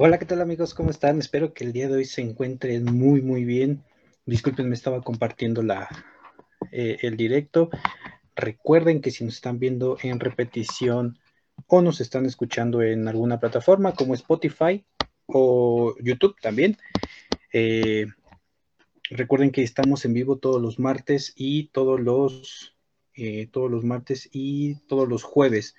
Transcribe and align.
Hola, 0.00 0.20
¿qué 0.20 0.26
tal 0.26 0.40
amigos? 0.40 0.74
¿Cómo 0.74 0.90
están? 0.90 1.18
Espero 1.18 1.52
que 1.52 1.64
el 1.64 1.72
día 1.72 1.88
de 1.88 1.96
hoy 1.96 2.04
se 2.04 2.20
encuentren 2.20 2.84
muy, 2.84 3.20
muy 3.20 3.44
bien. 3.44 3.82
Disculpen, 4.26 4.68
me 4.68 4.76
estaba 4.76 5.02
compartiendo 5.02 5.60
la, 5.60 5.88
eh, 6.70 6.98
el 7.00 7.16
directo. 7.16 7.68
Recuerden 8.36 9.00
que 9.00 9.10
si 9.10 9.24
nos 9.24 9.34
están 9.34 9.58
viendo 9.58 9.98
en 10.00 10.20
repetición 10.20 11.18
o 11.66 11.82
nos 11.82 12.00
están 12.00 12.26
escuchando 12.26 12.80
en 12.80 13.08
alguna 13.08 13.40
plataforma 13.40 13.92
como 13.92 14.14
Spotify 14.14 14.84
o 15.26 15.96
YouTube 16.00 16.36
también, 16.40 16.76
eh, 17.52 18.06
recuerden 19.10 19.50
que 19.50 19.64
estamos 19.64 20.04
en 20.04 20.14
vivo 20.14 20.38
todos 20.38 20.62
los 20.62 20.78
martes 20.78 21.32
y 21.34 21.70
todos 21.70 21.98
los 21.98 22.76
eh, 23.14 23.48
todos 23.50 23.68
los 23.68 23.82
martes 23.82 24.28
y 24.30 24.76
todos 24.86 25.08
los 25.08 25.24
jueves 25.24 25.74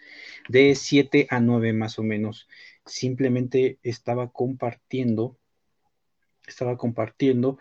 de 0.49 0.75
7 0.75 1.25
a 1.29 1.39
9 1.39 1.71
más 1.71 1.97
o 1.97 2.03
menos 2.03 2.49
simplemente 2.85 3.79
estaba 3.83 4.31
compartiendo, 4.31 5.37
estaba 6.47 6.77
compartiendo. 6.77 7.57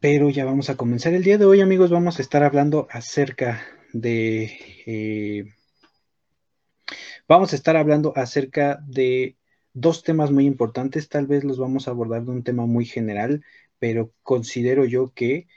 Pero 0.00 0.30
ya 0.30 0.44
vamos 0.44 0.68
a 0.70 0.76
comenzar 0.76 1.14
el 1.14 1.22
día 1.22 1.38
de 1.38 1.44
hoy, 1.44 1.60
amigos. 1.60 1.90
Vamos 1.90 2.18
a 2.18 2.22
estar 2.22 2.42
hablando 2.42 2.86
acerca 2.90 3.62
de... 3.92 4.58
Eh, 4.86 5.44
vamos 7.28 7.52
a 7.52 7.56
estar 7.56 7.76
hablando 7.76 8.12
acerca 8.16 8.78
de 8.86 9.36
dos 9.72 10.02
temas 10.02 10.30
muy 10.30 10.46
importantes. 10.46 11.08
Tal 11.08 11.26
vez 11.26 11.44
los 11.44 11.58
vamos 11.58 11.88
a 11.88 11.92
abordar 11.92 12.24
de 12.24 12.30
un 12.30 12.42
tema 12.42 12.66
muy 12.66 12.84
general, 12.84 13.44
pero 13.78 14.12
considero 14.22 14.84
yo 14.84 15.12
que 15.14 15.48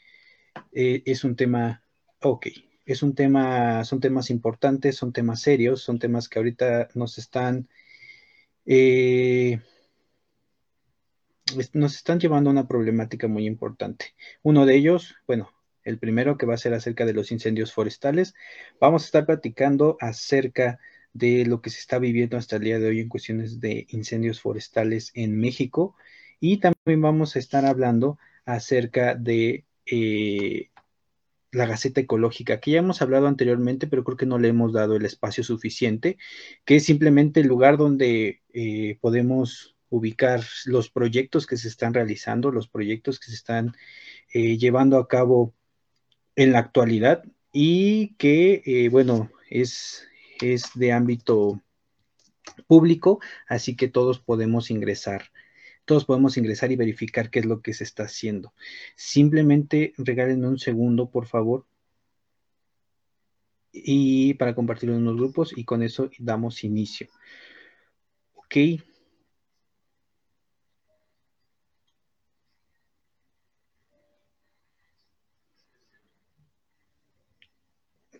eh, 0.72 1.04
es 1.06 1.24
un 1.24 1.36
tema... 1.36 1.84
Ok, 2.22 2.48
es 2.94 3.04
un 3.04 3.16
tema, 3.16 3.84
son 3.84 4.00
temas 4.00 4.30
importantes, 4.30 4.96
son 4.96 5.14
temas 5.14 5.42
serios, 5.42 5.82
son 5.82 6.00
temas 6.00 6.30
que 6.30 6.40
ahorita 6.40 6.90
nos 6.96 7.18
están, 7.18 7.68
eh, 8.66 9.60
nos 11.74 11.96
están 11.96 12.20
llevando 12.20 12.50
a 12.50 12.54
una 12.54 12.68
problemática 12.68 13.28
muy 13.28 13.46
importante. 13.46 14.14
Uno 14.44 14.66
de 14.66 14.76
ellos, 14.76 15.16
bueno, 15.28 15.52
el 15.84 15.98
primero 16.00 16.38
que 16.38 16.46
va 16.46 16.54
a 16.54 16.58
ser 16.58 16.74
acerca 16.74 17.06
de 17.06 17.14
los 17.14 17.32
incendios 17.32 17.74
forestales. 17.74 18.34
Vamos 18.80 19.04
a 19.04 19.06
estar 19.06 19.26
platicando 19.26 19.98
acerca 20.00 20.80
de 21.14 21.46
lo 21.46 21.62
que 21.62 21.70
se 21.70 21.80
está 21.80 22.00
viviendo 22.00 22.38
hasta 22.38 22.58
el 22.58 22.64
día 22.64 22.80
de 22.80 22.90
hoy 22.90 23.00
en 23.00 23.10
cuestiones 23.10 23.60
de 23.60 23.88
incendios 23.90 24.42
forestales 24.42 25.12
en 25.16 25.40
México 25.40 25.96
y 26.40 26.58
también 26.58 27.02
vamos 27.02 27.36
a 27.36 27.40
estar 27.40 27.66
hablando 27.66 28.20
acerca 28.46 29.16
de 29.16 29.66
eh, 29.86 30.70
la 31.52 31.66
Gaceta 31.66 32.02
Ecológica, 32.02 32.60
que 32.60 32.72
ya 32.72 32.80
hemos 32.80 33.02
hablado 33.02 33.28
anteriormente, 33.28 33.88
pero 33.88 34.04
creo 34.04 34.18
que 34.18 34.26
no 34.26 34.38
le 34.38 34.50
hemos 34.50 34.74
dado 34.74 34.96
el 34.96 35.06
espacio 35.06 35.44
suficiente, 35.44 36.18
que 36.66 36.78
es 36.78 36.86
simplemente 36.86 37.40
el 37.40 37.48
lugar 37.48 37.78
donde 37.78 38.42
eh, 38.54 38.98
podemos 39.02 39.76
ubicar 39.90 40.44
los 40.66 40.90
proyectos 40.90 41.48
que 41.48 41.58
se 41.58 41.68
están 41.68 41.94
realizando, 41.94 42.52
los 42.52 42.68
proyectos 42.68 43.20
que 43.20 43.28
se 43.28 43.36
están 43.36 43.74
eh, 44.34 44.58
llevando 44.58 44.98
a 44.98 45.08
cabo 45.08 45.56
en 46.36 46.52
la 46.52 46.60
actualidad 46.60 47.24
y 47.52 48.16
que, 48.16 48.62
eh, 48.66 48.90
bueno, 48.90 49.32
es, 49.50 50.08
es 50.42 50.70
de 50.76 50.92
ámbito 50.92 51.62
público, 52.68 53.20
así 53.48 53.76
que 53.76 53.88
todos 53.88 54.20
podemos 54.20 54.70
ingresar 54.70 55.32
todos 55.90 56.06
podemos 56.06 56.38
ingresar 56.38 56.72
y 56.72 56.76
verificar 56.76 57.32
qué 57.32 57.40
es 57.40 57.46
lo 57.48 57.64
que 57.64 57.74
se 57.74 57.84
está 57.84 58.04
haciendo. 58.04 58.54
Simplemente 58.96 59.96
regálenme 59.98 60.48
un 60.48 60.60
segundo, 60.60 61.10
por 61.10 61.26
favor. 61.26 61.66
Y 63.72 64.36
para 64.36 64.54
compartirlo 64.54 64.96
en 64.96 65.04
los 65.04 65.18
grupos 65.18 65.52
y 65.58 65.66
con 65.66 65.82
eso 65.82 66.12
damos 66.20 66.64
inicio. 66.64 67.08
Ok. 68.36 68.56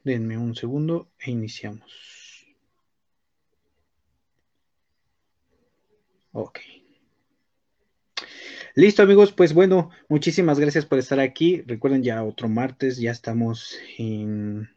Denme 0.04 0.40
un 0.40 0.56
segundo 0.56 1.12
e 1.20 1.30
iniciamos. 1.30 2.48
Ok. 6.34 6.79
Listo, 8.76 9.02
amigos, 9.04 9.32
pues 9.32 9.54
bueno, 9.54 9.90
muchísimas 10.10 10.60
gracias 10.60 10.86
por 10.86 11.00
estar 11.00 11.20
aquí. 11.20 11.62
Recuerden 11.66 12.04
ya 12.04 12.24
otro 12.24 12.48
martes, 12.50 12.98
ya 12.98 13.12
estamos 13.12 13.78
en 13.98 14.70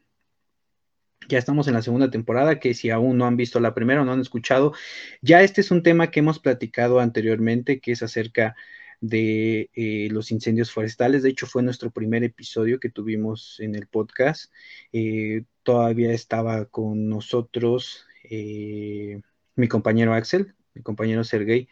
ya 1.28 1.38
estamos 1.38 1.68
en 1.68 1.74
la 1.74 1.82
segunda 1.82 2.10
temporada, 2.10 2.58
que 2.58 2.74
si 2.74 2.90
aún 2.90 3.16
no 3.16 3.26
han 3.26 3.36
visto 3.36 3.60
la 3.60 3.74
primera 3.74 4.02
o 4.02 4.04
no 4.04 4.12
han 4.12 4.20
escuchado, 4.20 4.72
ya 5.20 5.42
este 5.42 5.60
es 5.60 5.70
un 5.70 5.82
tema 5.82 6.10
que 6.10 6.20
hemos 6.20 6.38
platicado 6.40 7.00
anteriormente, 7.00 7.80
que 7.80 7.92
es 7.92 8.02
acerca 8.02 8.56
de 9.00 9.70
eh, 9.74 10.08
los 10.10 10.30
incendios 10.32 10.72
forestales. 10.72 11.22
De 11.22 11.30
hecho, 11.30 11.46
fue 11.46 11.62
nuestro 11.62 11.90
primer 11.90 12.24
episodio 12.24 12.80
que 12.80 12.90
tuvimos 12.90 13.60
en 13.60 13.74
el 13.74 13.86
podcast. 13.86 14.52
Eh, 14.92 15.44
todavía 15.62 16.12
estaba 16.12 16.64
con 16.66 17.08
nosotros 17.08 18.06
eh, 18.24 19.20
mi 19.54 19.68
compañero 19.68 20.14
Axel, 20.14 20.54
mi 20.74 20.82
compañero 20.82 21.24
Sergey. 21.24 21.68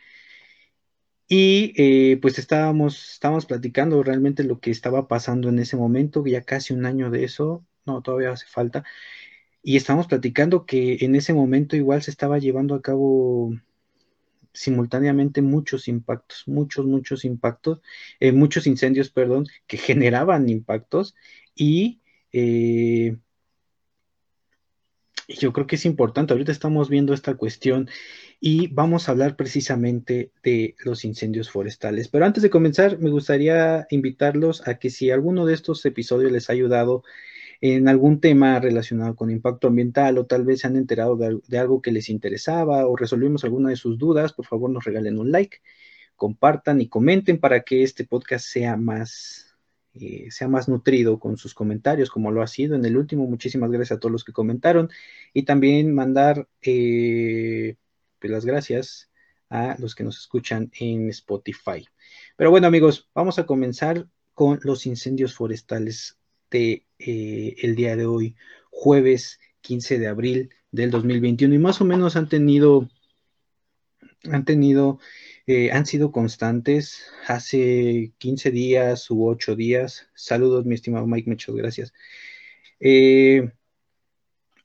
Y 1.30 1.74
eh, 1.76 2.18
pues 2.20 2.38
estábamos, 2.40 3.12
estábamos 3.12 3.46
platicando 3.46 4.02
realmente 4.02 4.42
lo 4.44 4.60
que 4.60 4.70
estaba 4.72 5.06
pasando 5.08 5.48
en 5.48 5.60
ese 5.60 5.76
momento, 5.76 6.24
ya 6.26 6.42
casi 6.42 6.74
un 6.74 6.86
año 6.86 7.10
de 7.10 7.24
eso, 7.24 7.64
no, 7.86 8.02
todavía 8.02 8.32
hace 8.32 8.46
falta. 8.48 8.84
Y 9.62 9.76
estábamos 9.76 10.08
platicando 10.08 10.66
que 10.66 10.98
en 11.02 11.14
ese 11.16 11.34
momento 11.34 11.76
igual 11.76 12.02
se 12.02 12.10
estaba 12.12 12.38
llevando 12.38 12.74
a 12.74 12.82
cabo 12.82 13.52
simultáneamente 14.52 15.42
muchos 15.42 15.88
impactos, 15.88 16.44
muchos, 16.48 16.86
muchos 16.86 17.24
impactos, 17.24 17.80
eh, 18.20 18.32
muchos 18.32 18.66
incendios, 18.66 19.10
perdón, 19.10 19.46
que 19.66 19.76
generaban 19.78 20.48
impactos 20.48 21.14
y 21.54 22.00
eh, 22.32 23.16
yo 25.38 25.52
creo 25.52 25.66
que 25.66 25.76
es 25.76 25.86
importante, 25.86 26.32
ahorita 26.32 26.52
estamos 26.52 26.88
viendo 26.88 27.14
esta 27.14 27.34
cuestión 27.34 27.88
y 28.40 28.68
vamos 28.68 29.08
a 29.08 29.12
hablar 29.12 29.36
precisamente 29.36 30.32
de 30.42 30.74
los 30.84 31.04
incendios 31.04 31.50
forestales. 31.50 32.08
Pero 32.08 32.24
antes 32.24 32.42
de 32.42 32.50
comenzar, 32.50 32.98
me 32.98 33.10
gustaría 33.10 33.86
invitarlos 33.90 34.66
a 34.66 34.78
que 34.78 34.90
si 34.90 35.10
alguno 35.10 35.46
de 35.46 35.54
estos 35.54 35.84
episodios 35.84 36.32
les 36.32 36.48
ha 36.48 36.54
ayudado 36.54 37.02
en 37.60 37.88
algún 37.88 38.20
tema 38.20 38.58
relacionado 38.58 39.14
con 39.14 39.30
impacto 39.30 39.68
ambiental 39.68 40.16
o 40.18 40.26
tal 40.26 40.44
vez 40.44 40.60
se 40.60 40.66
han 40.66 40.76
enterado 40.76 41.16
de, 41.16 41.58
algo 41.58 41.82
que 41.82 41.92
les 41.92 42.08
interesaba 42.08 42.86
o 42.86 42.96
resolvimos 42.96 43.44
alguna 43.44 43.68
de 43.68 43.76
sus 43.76 43.98
dudas, 43.98 44.32
por 44.32 44.46
favor 44.46 44.70
nos 44.70 44.84
regalen 44.84 45.18
un 45.18 45.30
like, 45.30 45.58
compartan 46.16 46.80
y 46.80 46.88
comenten 46.88 47.38
para 47.38 47.60
que 47.60 47.82
este 47.82 48.04
podcast 48.04 48.46
sea 48.46 48.76
más 48.76 49.49
eh, 49.94 50.28
sea 50.30 50.48
más 50.48 50.68
nutrido 50.68 51.18
con 51.18 51.36
sus 51.36 51.54
comentarios, 51.54 52.10
como 52.10 52.30
lo 52.30 52.42
ha 52.42 52.46
sido 52.46 52.76
en 52.76 52.84
el 52.84 52.96
último. 52.96 53.26
Muchísimas 53.26 53.70
gracias 53.70 53.96
a 53.96 54.00
todos 54.00 54.12
los 54.12 54.24
que 54.24 54.32
comentaron 54.32 54.88
y 55.32 55.42
también 55.42 55.94
mandar 55.94 56.48
eh, 56.62 57.76
pues, 58.18 58.30
las 58.30 58.44
gracias 58.44 59.10
a 59.48 59.76
los 59.78 59.94
que 59.94 60.04
nos 60.04 60.18
escuchan 60.18 60.70
en 60.78 61.08
Spotify. 61.10 61.86
Pero 62.36 62.50
bueno, 62.50 62.68
amigos, 62.68 63.08
vamos 63.14 63.38
a 63.38 63.46
comenzar 63.46 64.06
con 64.34 64.60
los 64.62 64.86
incendios 64.86 65.34
forestales 65.34 66.16
de 66.50 66.84
eh, 66.98 67.56
el 67.62 67.74
día 67.74 67.96
de 67.96 68.06
hoy, 68.06 68.36
jueves 68.70 69.40
15 69.60 69.98
de 69.98 70.06
abril 70.06 70.50
del 70.70 70.90
2021 70.90 71.54
y 71.54 71.58
más 71.58 71.80
o 71.80 71.84
menos 71.84 72.16
han 72.16 72.28
tenido 72.28 72.88
han 74.30 74.44
tenido 74.44 74.98
eh, 75.46 75.70
han 75.72 75.86
sido 75.86 76.12
constantes 76.12 77.02
hace 77.26 78.12
15 78.18 78.50
días 78.50 79.10
u 79.10 79.26
8 79.26 79.56
días. 79.56 80.08
Saludos, 80.14 80.66
mi 80.66 80.74
estimado 80.74 81.06
Mike, 81.06 81.30
muchas 81.30 81.54
gracias. 81.54 81.92
Eh, 82.80 83.50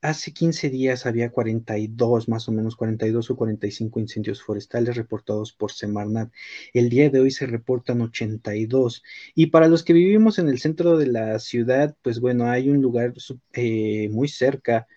hace 0.02 0.32
15 0.34 0.70
días 0.70 1.06
había 1.06 1.32
42, 1.32 2.30
más 2.30 2.48
o 2.48 2.52
menos 2.52 2.76
42 2.76 3.32
o 3.32 3.36
45 3.36 4.00
incendios 4.00 4.44
forestales 4.44 4.96
reportados 4.96 5.54
por 5.54 5.72
Semarnat. 5.72 6.32
El 6.74 6.90
día 6.90 7.10
de 7.10 7.20
hoy 7.20 7.32
se 7.32 7.46
reportan 7.48 8.02
82. 8.02 9.04
Y 9.34 9.48
para 9.48 9.68
los 9.68 9.84
que 9.84 9.94
vivimos 9.94 10.40
en 10.40 10.50
el 10.50 10.60
centro 10.60 10.98
de 10.98 11.08
la 11.08 11.40
ciudad, 11.40 11.96
pues 12.02 12.20
bueno, 12.20 12.46
hay 12.50 12.70
un 12.70 12.82
lugar 12.82 13.14
eh, 13.54 14.10
muy 14.12 14.28
cerca 14.28 14.88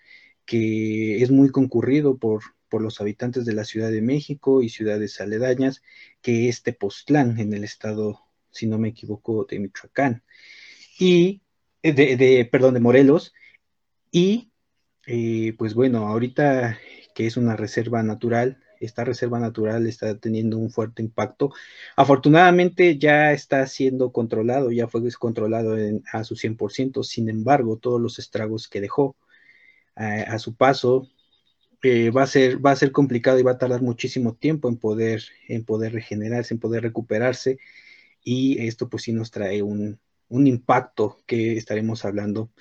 que 0.45 1.21
es 1.21 1.31
muy 1.31 1.49
concurrido 1.49 2.17
por, 2.17 2.41
por 2.69 2.81
los 2.81 3.01
habitantes 3.01 3.45
de 3.45 3.53
la 3.53 3.65
Ciudad 3.65 3.91
de 3.91 4.01
México 4.01 4.61
y 4.61 4.69
ciudades 4.69 5.19
aledañas, 5.21 5.81
que 6.21 6.49
es 6.49 6.63
Tepoztlán, 6.63 7.39
en 7.39 7.53
el 7.53 7.63
estado, 7.63 8.21
si 8.51 8.67
no 8.67 8.77
me 8.77 8.89
equivoco, 8.89 9.45
de 9.45 9.59
Michoacán. 9.59 10.23
Y, 10.99 11.41
eh, 11.83 11.93
de, 11.93 12.45
perdón, 12.51 12.75
de 12.75 12.79
Morelos. 12.79 13.33
Y, 14.11 14.51
eh, 15.07 15.55
pues 15.57 15.73
bueno, 15.73 16.07
ahorita 16.07 16.77
que 17.15 17.27
es 17.27 17.37
una 17.37 17.55
reserva 17.55 18.03
natural, 18.03 18.59
esta 18.79 19.03
reserva 19.03 19.39
natural 19.39 19.87
está 19.87 20.17
teniendo 20.17 20.57
un 20.57 20.69
fuerte 20.69 21.01
impacto. 21.01 21.51
Afortunadamente 21.95 22.97
ya 22.97 23.33
está 23.33 23.65
siendo 23.67 24.11
controlado, 24.11 24.71
ya 24.71 24.87
fue 24.87 25.01
descontrolado 25.01 25.75
a 26.13 26.23
su 26.23 26.35
100%, 26.35 27.03
sin 27.03 27.29
embargo, 27.29 27.77
todos 27.77 27.99
los 27.99 28.19
estragos 28.19 28.67
que 28.67 28.81
dejó 28.81 29.17
eh, 29.97 30.25
a 30.27 30.39
su 30.39 30.55
paso 30.55 31.09
eh, 31.81 32.09
va, 32.09 32.23
a 32.23 32.27
ser, 32.27 32.63
va 32.63 32.71
a 32.71 32.75
ser 32.75 32.91
complicado 32.91 33.39
y 33.39 33.43
va 33.43 33.51
a 33.51 33.57
tardar 33.57 33.81
muchísimo 33.81 34.35
tiempo 34.35 34.67
en 34.67 34.77
poder, 34.77 35.23
en 35.47 35.63
poder 35.63 35.93
regenerarse, 35.93 36.53
en 36.53 36.59
poder 36.59 36.83
recuperarse. 36.83 37.59
Y 38.23 38.65
esto 38.67 38.89
pues 38.89 39.03
sí 39.03 39.13
nos 39.13 39.31
trae 39.31 39.63
un, 39.63 39.99
impacto 40.29 41.17
que 41.25 41.53
estaremos 41.57 42.05
hablando 42.05 42.51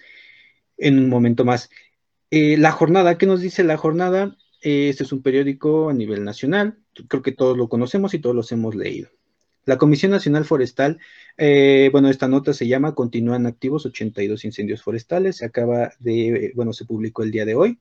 en 0.76 0.98
un 0.98 1.08
momento 1.08 1.44
más. 1.44 1.70
Eh, 2.30 2.56
la 2.58 2.72
jornada, 2.72 3.18
¿qué 3.18 3.26
nos 3.26 3.40
dice 3.40 3.64
la 3.64 3.76
jornada? 3.76 4.36
Eh, 4.62 4.88
este 4.88 5.04
es 5.04 5.12
un 5.12 5.22
periódico 5.22 5.88
a 5.90 5.94
nivel 5.94 6.24
nacional, 6.24 6.78
creo 7.08 7.22
que 7.22 7.32
todos 7.32 7.56
lo 7.56 7.68
conocemos 7.68 8.14
y 8.14 8.20
todos 8.20 8.36
los 8.36 8.52
hemos 8.52 8.74
leído. 8.74 9.10
La 9.66 9.78
Comisión 9.78 10.12
Nacional 10.12 10.46
Forestal, 10.46 10.98
bueno, 11.36 12.08
esta 12.08 12.28
nota 12.28 12.54
se 12.54 12.66
llama 12.66 12.94
Continúan 12.94 13.46
activos 13.46 13.84
82 13.84 14.44
incendios 14.46 14.82
forestales, 14.82 15.36
se 15.36 15.44
acaba 15.44 15.92
de, 15.98 16.52
bueno, 16.54 16.72
se 16.72 16.86
publicó 16.86 17.22
el 17.22 17.30
día 17.30 17.44
de 17.44 17.54
hoy, 17.54 17.78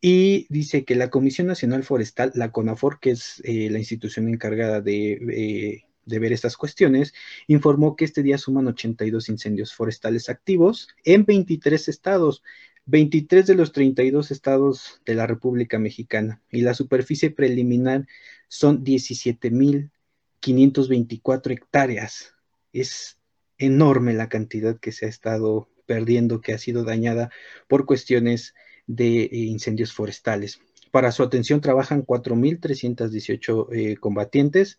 y 0.00 0.46
dice 0.48 0.84
que 0.84 0.94
la 0.94 1.10
Comisión 1.10 1.46
Nacional 1.46 1.84
Forestal, 1.84 2.32
la 2.34 2.50
CONAFOR, 2.52 3.00
que 3.00 3.10
es 3.10 3.42
eh, 3.44 3.68
la 3.70 3.78
institución 3.78 4.28
encargada 4.28 4.82
eh, 4.86 5.82
de, 6.06 6.18
ver 6.18 6.32
estas 6.32 6.56
cuestiones, 6.56 7.12
informó 7.48 7.96
que 7.96 8.06
este 8.06 8.22
día 8.22 8.38
suman 8.38 8.66
82 8.68 9.28
incendios 9.28 9.74
forestales 9.74 10.30
activos 10.30 10.88
en 11.04 11.26
23 11.26 11.88
estados, 11.88 12.42
23 12.86 13.46
de 13.46 13.54
los 13.54 13.72
32 13.72 14.30
estados 14.30 15.02
de 15.04 15.14
la 15.14 15.26
República 15.26 15.78
Mexicana, 15.78 16.40
y 16.50 16.62
la 16.62 16.72
superficie 16.72 17.30
preliminar 17.30 18.06
son 18.48 18.82
17.524 18.82 21.52
hectáreas. 21.52 22.34
Es 22.72 23.18
enorme 23.58 24.14
la 24.14 24.30
cantidad 24.30 24.80
que 24.80 24.92
se 24.92 25.04
ha 25.04 25.10
estado 25.10 25.68
perdiendo, 25.84 26.40
que 26.40 26.54
ha 26.54 26.58
sido 26.58 26.84
dañada 26.84 27.30
por 27.68 27.84
cuestiones 27.84 28.54
de 28.90 29.22
eh, 29.22 29.28
incendios 29.32 29.92
forestales. 29.92 30.60
Para 30.90 31.12
su 31.12 31.22
atención 31.22 31.60
trabajan 31.60 32.04
4.318 32.04 33.68
eh, 33.72 33.96
combatientes 33.96 34.78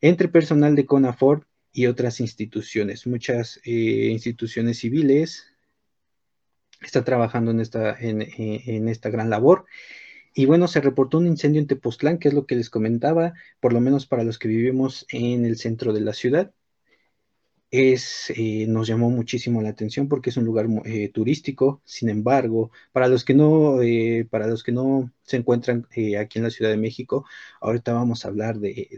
entre 0.00 0.28
personal 0.28 0.74
de 0.74 0.86
CONAFOR 0.86 1.46
y 1.72 1.86
otras 1.86 2.20
instituciones. 2.20 3.06
Muchas 3.06 3.60
eh, 3.64 4.08
instituciones 4.10 4.78
civiles 4.78 5.44
están 6.80 7.04
trabajando 7.04 7.50
en 7.50 7.60
esta, 7.60 7.96
en, 8.00 8.88
esta 8.88 9.10
gran 9.10 9.30
labor. 9.30 9.66
Y 10.34 10.46
bueno, 10.46 10.66
se 10.66 10.80
reportó 10.80 11.18
un 11.18 11.26
incendio 11.26 11.60
en 11.60 11.66
Tepoztlán, 11.66 12.18
que 12.18 12.28
es 12.28 12.34
lo 12.34 12.46
que 12.46 12.56
les 12.56 12.70
comentaba, 12.70 13.34
por 13.60 13.74
lo 13.74 13.80
menos 13.80 14.06
para 14.06 14.24
los 14.24 14.38
que 14.38 14.48
vivimos 14.48 15.06
en 15.10 15.44
el 15.44 15.58
centro 15.58 15.92
de 15.92 16.00
la 16.00 16.14
ciudad 16.14 16.52
es, 17.72 18.30
eh, 18.36 18.66
nos 18.68 18.86
llamó 18.86 19.10
muchísimo 19.10 19.62
la 19.62 19.70
atención 19.70 20.06
porque 20.06 20.30
es 20.30 20.36
un 20.36 20.44
lugar 20.44 20.66
eh, 20.84 21.08
turístico. 21.08 21.80
Sin 21.86 22.10
embargo, 22.10 22.70
para 22.92 23.08
los 23.08 23.24
que 23.24 23.34
no, 23.34 23.82
eh, 23.82 24.26
para 24.30 24.46
los 24.46 24.62
que 24.62 24.72
no 24.72 25.10
se 25.22 25.38
encuentran 25.38 25.86
aquí 26.18 26.38
en 26.38 26.44
la 26.44 26.50
Ciudad 26.50 26.70
de 26.70 26.76
México, 26.76 27.24
ahorita 27.60 27.94
vamos 27.94 28.24
a 28.24 28.28
hablar 28.28 28.58
de, 28.58 28.88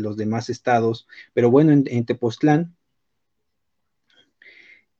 los 0.00 0.16
demás 0.16 0.48
estados. 0.50 1.06
Pero 1.34 1.50
bueno, 1.50 1.72
en, 1.72 1.84
en 1.88 2.06
Tepoztlán 2.06 2.74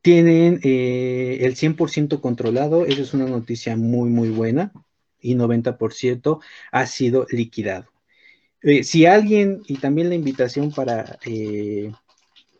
tienen 0.02 0.60
el 0.62 1.56
100% 1.56 2.20
controlado. 2.20 2.84
Esa 2.86 3.02
es 3.02 3.14
una 3.14 3.26
noticia 3.26 3.76
muy, 3.76 4.10
muy 4.10 4.28
buena. 4.28 4.72
Y 5.20 5.34
90% 5.34 6.40
ha 6.72 6.86
sido 6.86 7.26
liquidado. 7.30 7.86
si 8.82 9.06
alguien, 9.06 9.62
y 9.66 9.78
también 9.78 10.10
la 10.10 10.14
invitación 10.14 10.72
para 10.72 11.18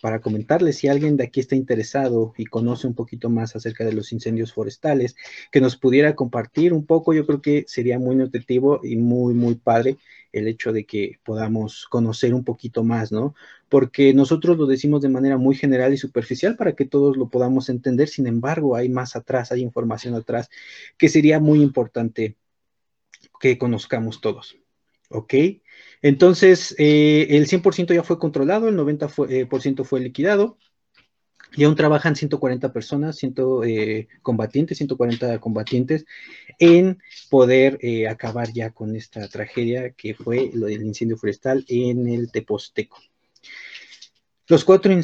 para 0.00 0.20
comentarles 0.20 0.76
si 0.78 0.88
alguien 0.88 1.16
de 1.16 1.24
aquí 1.24 1.40
está 1.40 1.56
interesado 1.56 2.34
y 2.36 2.46
conoce 2.46 2.86
un 2.86 2.94
poquito 2.94 3.30
más 3.30 3.56
acerca 3.56 3.84
de 3.84 3.92
los 3.92 4.12
incendios 4.12 4.52
forestales, 4.52 5.16
que 5.50 5.60
nos 5.60 5.76
pudiera 5.76 6.14
compartir 6.14 6.72
un 6.72 6.86
poco, 6.86 7.12
yo 7.12 7.26
creo 7.26 7.40
que 7.40 7.64
sería 7.66 7.98
muy 7.98 8.16
nutritivo 8.16 8.80
y 8.82 8.96
muy, 8.96 9.34
muy 9.34 9.54
padre 9.54 9.96
el 10.32 10.48
hecho 10.48 10.72
de 10.72 10.84
que 10.84 11.18
podamos 11.24 11.86
conocer 11.88 12.34
un 12.34 12.44
poquito 12.44 12.84
más, 12.84 13.10
¿no? 13.10 13.34
Porque 13.68 14.12
nosotros 14.12 14.58
lo 14.58 14.66
decimos 14.66 15.00
de 15.02 15.08
manera 15.08 15.38
muy 15.38 15.56
general 15.56 15.94
y 15.94 15.96
superficial 15.96 16.56
para 16.56 16.74
que 16.74 16.84
todos 16.84 17.16
lo 17.16 17.28
podamos 17.28 17.68
entender, 17.68 18.08
sin 18.08 18.26
embargo, 18.26 18.76
hay 18.76 18.88
más 18.88 19.16
atrás, 19.16 19.50
hay 19.50 19.62
información 19.62 20.14
atrás 20.14 20.50
que 20.98 21.08
sería 21.08 21.40
muy 21.40 21.62
importante 21.62 22.36
que 23.40 23.58
conozcamos 23.58 24.20
todos, 24.20 24.56
¿ok? 25.08 25.34
Entonces, 26.06 26.72
eh, 26.78 27.26
el 27.30 27.48
100% 27.48 27.92
ya 27.92 28.04
fue 28.04 28.20
controlado, 28.20 28.68
el 28.68 28.76
90% 28.76 29.82
fue, 29.82 29.98
liquidado. 29.98 30.56
Y 31.56 31.64
aún 31.64 31.74
trabajan 31.74 32.14
140 32.14 32.72
personas, 32.72 33.16
100 33.16 33.34
eh, 33.64 34.06
combatientes, 34.22 34.78
140 34.78 35.40
combatientes 35.40 36.04
en 36.60 37.02
poder 37.28 37.78
eh, 37.82 38.06
acabar 38.06 38.52
ya 38.52 38.70
con 38.70 38.94
esta 38.94 39.26
tragedia 39.26 39.90
que 39.94 40.14
fue 40.14 40.52
lo 40.54 40.66
del 40.66 40.82
incendio 40.82 41.16
forestal 41.16 41.64
en 41.66 42.06
el 42.06 42.30
Teposteco. 42.30 42.98
Los 44.46 44.64
cuatro, 44.64 44.94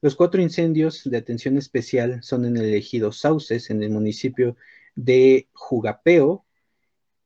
los 0.00 0.16
cuatro 0.16 0.40
incendios 0.40 1.02
de 1.04 1.18
atención 1.18 1.58
especial 1.58 2.22
son 2.22 2.46
en 2.46 2.56
el 2.56 2.72
ejido 2.72 3.12
Sauces, 3.12 3.68
en 3.68 3.82
el 3.82 3.90
municipio 3.90 4.56
de 4.94 5.46
Jugapeo, 5.52 6.45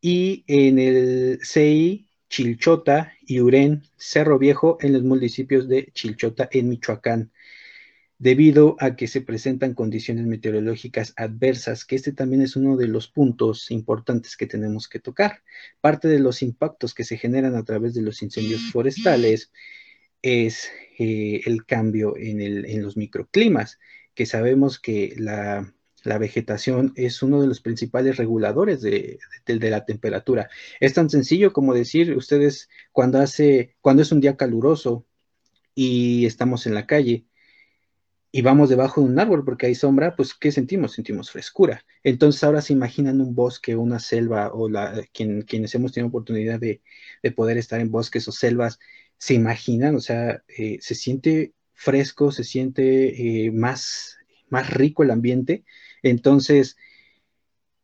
y 0.01 0.45
en 0.47 0.79
el 0.79 1.41
CI 1.43 2.11
Chilchota 2.31 3.13
y 3.27 3.41
Urén, 3.41 3.83
Cerro 3.97 4.39
Viejo, 4.39 4.79
en 4.81 4.93
los 4.93 5.03
municipios 5.03 5.69
de 5.69 5.91
Chilchota, 5.93 6.49
en 6.53 6.69
Michoacán, 6.69 7.33
debido 8.19 8.77
a 8.79 8.97
que 8.97 9.09
se 9.09 9.21
presentan 9.21 9.75
condiciones 9.75 10.27
meteorológicas 10.27 11.13
adversas, 11.17 11.85
que 11.85 11.97
este 11.97 12.13
también 12.13 12.43
es 12.43 12.55
uno 12.55 12.77
de 12.77 12.87
los 12.87 13.09
puntos 13.09 13.71
importantes 13.71 14.37
que 14.37 14.47
tenemos 14.47 14.89
que 14.89 15.01
tocar. 15.01 15.43
Parte 15.81 16.07
de 16.07 16.21
los 16.21 16.43
impactos 16.43 16.95
que 16.95 17.05
se 17.05 17.17
generan 17.17 17.57
a 17.57 17.65
través 17.65 17.95
de 17.95 18.03
los 18.03 18.23
incendios 18.23 18.71
forestales 18.71 19.51
es 20.23 20.71
eh, 20.99 21.41
el 21.47 21.65
cambio 21.65 22.17
en, 22.17 22.41
en 22.41 22.83
los 22.83 22.97
microclimas, 22.97 23.79
que 24.15 24.27
sabemos 24.27 24.79
que 24.79 25.15
la 25.17 25.73
la 26.05 26.19
vegetación 26.19 26.93
es 26.97 27.23
uno 27.23 27.41
de 27.41 27.47
los 27.47 27.61
principales 27.61 28.17
reguladores 28.17 28.81
de, 28.83 29.19
la 29.47 29.85
temperatura. 29.85 30.49
Es 30.81 30.95
tan 30.95 31.11
sencillo 31.11 31.53
como 31.53 31.75
decir, 31.75 32.17
ustedes 32.17 32.69
cuando 32.93 33.19
hace, 33.21 33.77
cuando 33.81 34.03
es 34.03 34.13
un 34.13 34.21
día 34.21 34.37
caluroso 34.37 35.07
y 35.75 36.27
estamos 36.27 36.67
en 36.67 36.75
la 36.75 36.87
calle 36.87 37.27
y 38.33 38.43
vamos 38.43 38.69
debajo 38.69 39.01
de 39.01 39.09
un 39.09 39.19
árbol 39.19 39.45
porque 39.45 39.67
hay 39.67 39.75
sombra, 39.75 40.15
pues 40.15 40.35
¿qué 40.35 40.53
sentimos? 40.53 40.93
Sentimos 40.93 41.31
frescura. 41.31 41.85
Entonces 42.05 42.45
ahora 42.45 42.63
se 42.63 42.73
imaginan 42.73 43.21
un 43.21 43.35
bosque, 43.35 43.75
una 43.77 43.99
selva 43.99 44.53
o 44.53 44.69
la, 44.69 45.03
quienes 45.13 45.75
hemos 45.75 45.93
tenido 45.93 46.09
oportunidad 46.09 46.61
de, 46.61 46.81
poder 47.35 47.59
estar 47.59 47.81
en 47.81 47.91
bosques 47.91 48.29
o 48.29 48.33
selvas, 48.33 48.79
se 49.19 49.35
imaginan, 49.35 49.97
o 49.97 50.01
sea, 50.01 50.43
eh, 50.49 50.79
se 50.81 50.95
siente 50.95 51.53
fresco, 51.75 52.33
se 52.33 52.45
siente 52.45 53.47
eh, 53.47 53.51
más, 53.51 54.19
más 54.49 54.71
rico 54.71 55.03
el 55.03 55.11
ambiente 55.11 55.65
entonces, 56.03 56.77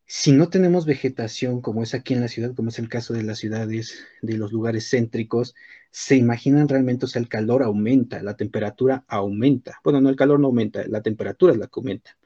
si 0.05 0.31
no 0.31 0.49
tenemos 0.49 0.85
vegetación 0.85 1.61
como 1.61 1.83
es 1.83 1.93
aquí 1.93 2.13
en 2.13 2.21
la 2.21 2.29
ciudad, 2.29 2.55
como 2.55 2.69
es 2.69 2.79
el 2.79 2.89
caso 2.89 3.13
de 3.13 3.23
las 3.23 3.39
ciudades, 3.39 4.05
de 4.21 4.37
los 4.37 4.51
lugares 4.53 4.89
céntricos, 4.89 5.53
se 5.91 6.15
imaginan 6.15 6.69
realmente, 6.69 7.05
o 7.05 7.07
sea, 7.09 7.21
el 7.21 7.29
calor 7.29 7.63
aumenta, 7.63 8.23
la 8.23 8.37
temperatura 8.37 9.03
aumenta. 9.07 9.79
Bueno, 9.83 9.99
no, 10.01 10.09
el 10.09 10.15
calor 10.15 10.39
no 10.39 10.47
aumenta, 10.47 10.87
la 10.87 11.01
temperatura 11.01 11.53
es 11.53 11.59
la 11.59 11.67
que 11.67 11.79
aumenta. 11.79 12.17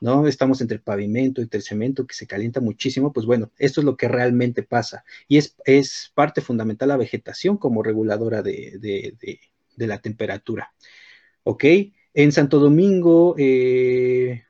¿no? 0.00 0.26
Estamos 0.26 0.60
entre 0.60 0.76
el 0.76 0.82
pavimento 0.82 1.40
y 1.40 1.48
el 1.50 1.62
cemento 1.62 2.06
que 2.06 2.14
se 2.14 2.26
calienta 2.26 2.60
muchísimo, 2.60 3.12
pues 3.12 3.26
bueno, 3.26 3.50
esto 3.58 3.80
es 3.80 3.84
lo 3.84 3.96
que 3.96 4.08
realmente 4.08 4.62
pasa 4.62 5.04
y 5.28 5.38
es, 5.38 5.56
es 5.64 6.12
parte 6.14 6.40
fundamental 6.40 6.88
la 6.88 6.96
vegetación 6.96 7.56
como 7.56 7.82
reguladora 7.82 8.42
de, 8.42 8.78
de, 8.78 9.86
la 9.86 9.98
temperatura. 9.98 10.72
¿Ok? 11.42 11.64
En 12.14 12.32
Santo 12.32 12.58
Domingo, 12.58 13.34
eh, 13.38 14.44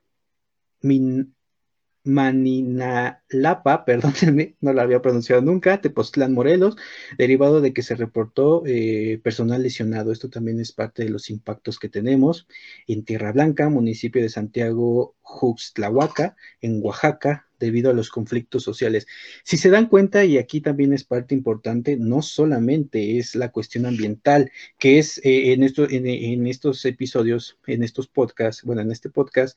Maninalapa, 2.05 3.85
perdónenme, 3.87 4.57
no 4.61 4.73
la 4.73 4.83
había 4.83 5.03
pronunciado 5.03 5.41
nunca, 5.43 5.81
Tepoztlán, 5.81 6.35
Morelos, 6.35 6.77
derivado 7.17 7.61
de 7.61 7.73
que 7.73 7.83
se 7.83 7.97
reportó 7.97 8.63
eh, 8.67 9.21
personal 9.23 9.63
lesionado. 9.63 10.13
Esto 10.13 10.29
también 10.29 10.61
es 10.61 10.73
parte 10.73 11.05
de 11.05 11.11
los 11.11 11.31
impactos 11.31 11.79
que 11.79 11.89
tenemos 11.89 12.47
en 12.87 13.05
Tierra 13.05 13.33
Blanca, 13.33 13.69
municipio 13.71 14.23
de 14.23 14.29
Santiago 14.29 15.17
Juxtlahuaca, 15.23 16.37
en 16.61 16.81
Oaxaca, 16.83 17.49
debido 17.59 17.91
a 17.91 17.95
los 17.95 18.11
conflictos 18.11 18.63
sociales. 18.63 19.07
Si 19.43 19.57
se 19.57 19.71
dan 19.71 19.87
cuenta, 19.87 20.25
y 20.27 20.37
aquí 20.37 20.61
también 20.61 20.93
es 20.93 21.05
parte 21.05 21.35
importante, 21.35 21.97
no 21.97 22.21
solamente 22.21 23.19
es 23.19 23.35
la 23.35 23.51
cuestión 23.51 23.87
ambiental, 23.87 24.53
que 24.79 24.99
es 24.99 25.19
eh, 25.25 25.55
en 25.55 26.47
estos 26.47 26.85
episodios, 26.85 27.59
en 27.67 27.83
estos 27.83 28.09
podcasts, 28.09 28.63
bueno, 28.65 28.83
en 28.83 28.91
este 28.91 29.09
podcast, 29.09 29.57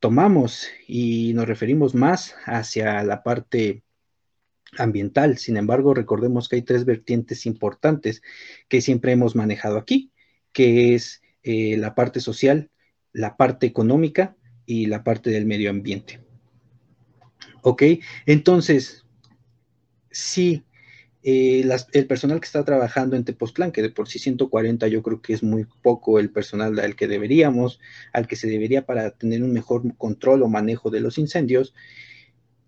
tomamos 0.00 0.68
y 0.88 1.32
nos 1.34 1.46
referimos 1.46 1.94
más 1.94 2.34
hacia 2.46 3.02
la 3.04 3.22
parte 3.22 3.84
ambiental. 4.78 5.38
Sin 5.38 5.56
embargo, 5.56 5.94
recordemos 5.94 6.48
que 6.48 6.56
hay 6.56 6.62
tres 6.62 6.84
vertientes 6.84 7.46
importantes 7.46 8.22
que 8.68 8.80
siempre 8.80 9.12
hemos 9.12 9.36
manejado 9.36 9.78
aquí, 9.78 10.10
que 10.52 10.94
es 10.94 11.22
eh, 11.42 11.76
la 11.76 11.94
parte 11.94 12.20
social, 12.20 12.70
la 13.12 13.36
parte 13.36 13.66
económica 13.66 14.36
y 14.66 14.86
la 14.86 15.04
parte 15.04 15.30
del 15.30 15.46
medio 15.46 15.70
ambiente. 15.70 16.20
¿Ok? 17.62 17.82
Entonces, 18.26 19.04
sí, 20.10 20.64
eh, 21.22 21.68
el 21.92 22.06
personal 22.06 22.40
que 22.40 22.46
está 22.46 22.64
trabajando 22.64 23.14
en 23.14 23.24
Tepoztlán, 23.24 23.72
que 23.72 23.82
de 23.82 23.90
por 23.90 24.08
sí 24.08 24.18
140 24.18 24.88
yo 24.88 25.02
creo 25.02 25.20
que 25.20 25.34
es 25.34 25.42
muy 25.42 25.66
poco 25.82 26.18
el 26.18 26.30
personal 26.30 26.78
al 26.78 26.96
que 26.96 27.08
deberíamos, 27.08 27.78
al 28.12 28.26
que 28.26 28.36
se 28.36 28.48
debería 28.48 28.86
para 28.86 29.10
tener 29.10 29.42
un 29.42 29.52
mejor 29.52 29.82
control 29.96 30.42
o 30.42 30.48
manejo 30.48 30.90
de 30.90 31.00
los 31.00 31.18
incendios. 31.18 31.74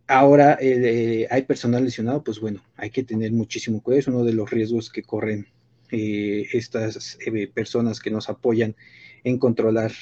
Ahora 0.06 0.58
eh, 0.60 1.26
hay 1.30 1.42
personal 1.42 1.84
lesionado, 1.84 2.22
pues 2.22 2.40
bueno, 2.40 2.62
hay 2.76 2.90
que 2.90 3.02
tener 3.02 3.32
muchísimo 3.32 3.82
cuidado, 3.82 4.00
es 4.00 4.08
uno 4.08 4.24
de 4.24 4.34
los 4.34 4.50
riesgos 4.50 4.90
que 4.90 5.02
corren 5.02 5.46
eh, 5.90 6.46
estas 6.52 7.18
personas 7.54 8.00
que 8.00 8.10
nos 8.10 8.28
apoyan 8.28 8.76
en 9.24 9.38
controlar 9.38 9.92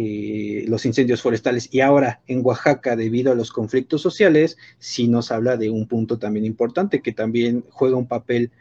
eh, 0.00 0.64
los 0.68 0.86
incendios 0.86 1.20
forestales. 1.20 1.68
Y 1.72 1.80
ahora 1.80 2.20
en 2.28 2.40
Oaxaca, 2.44 2.94
debido 2.94 3.32
a 3.32 3.34
los 3.34 3.50
conflictos 3.50 4.00
sociales, 4.00 4.56
sí 4.78 5.08
nos 5.08 5.32
habla 5.32 5.56
de 5.56 5.70
un 5.70 5.88
punto 5.88 6.20
también 6.20 6.44
importante 6.46 7.02
que 7.02 7.12
también 7.12 7.64
juega 7.70 7.96
un 7.96 8.06
papel 8.06 8.52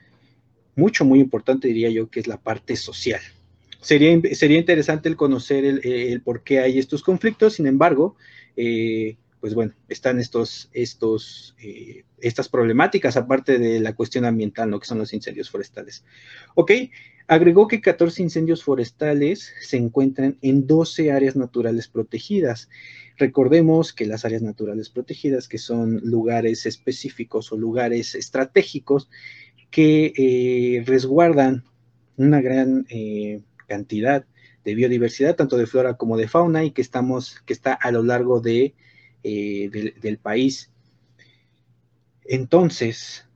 mucho, 0.75 1.05
muy 1.05 1.19
importante, 1.19 1.67
diría 1.67 1.91
yo, 1.91 2.09
que 2.09 2.21
es 2.21 2.27
la 2.27 2.37
parte 2.37 2.75
social. 2.75 3.21
Sería, 3.81 4.19
sería 4.33 4.57
interesante 4.57 5.09
el 5.09 5.15
conocer 5.15 5.63
el, 5.63 6.21
por 6.21 6.41
qué 6.41 6.59
hay 6.59 6.79
estos 6.79 7.03
conflictos, 7.03 7.53
sin 7.53 7.67
embargo, 7.67 8.15
eh, 8.55 9.15
pues 9.47 9.55
bueno, 9.55 9.73
están 9.87 10.19
estos, 10.19 10.69
estos, 10.73 11.55
eh, 11.63 12.03
estas 12.19 12.49
problemáticas, 12.49 13.15
aparte 13.15 13.57
de 13.57 13.79
la 13.79 13.95
cuestión 13.95 14.25
ambiental, 14.25 14.69
¿no? 14.69 14.77
Que 14.79 14.87
son 14.87 14.97
los 14.97 15.13
incendios 15.13 15.49
forestales. 15.49 16.03
Ok, 16.55 16.71
Agregó 17.29 17.67
que 17.67 17.81
14 17.81 18.23
incendios 18.23 18.63
forestales 18.63 19.53
se 19.59 19.75
encuentran 19.75 20.37
en 20.41 20.65
12 20.65 21.11
áreas 21.11 21.35
naturales 21.35 21.89
protegidas. 21.89 22.69
Recordemos 23.17 23.91
que 23.91 24.05
las 24.05 24.23
áreas 24.23 24.41
naturales 24.41 24.89
protegidas, 24.89 25.49
que 25.49 25.57
son 25.57 25.99
lugares 26.05 26.65
específicos 26.65 27.51
o 27.51 27.57
lugares 27.57 28.15
estratégicos 28.15 29.09
que 29.69 30.13
eh, 30.15 30.83
resguardan 30.85 31.65
una 32.15 32.39
gran 32.39 32.85
eh, 32.89 33.41
cantidad 33.67 34.25
de 34.63 34.75
biodiversidad, 34.75 35.35
tanto 35.35 35.57
de 35.57 35.67
flora 35.67 35.97
como 35.97 36.15
de 36.15 36.29
fauna, 36.29 36.63
y 36.63 36.71
que 36.71 36.81
estamos, 36.81 37.41
que 37.45 37.51
está 37.51 37.73
a 37.73 37.91
lo 37.91 38.03
largo 38.03 38.39
de, 38.39 38.73
eh, 39.23 39.93
del 40.01 40.17
país. 40.17 40.71
Entonces, 42.23 43.27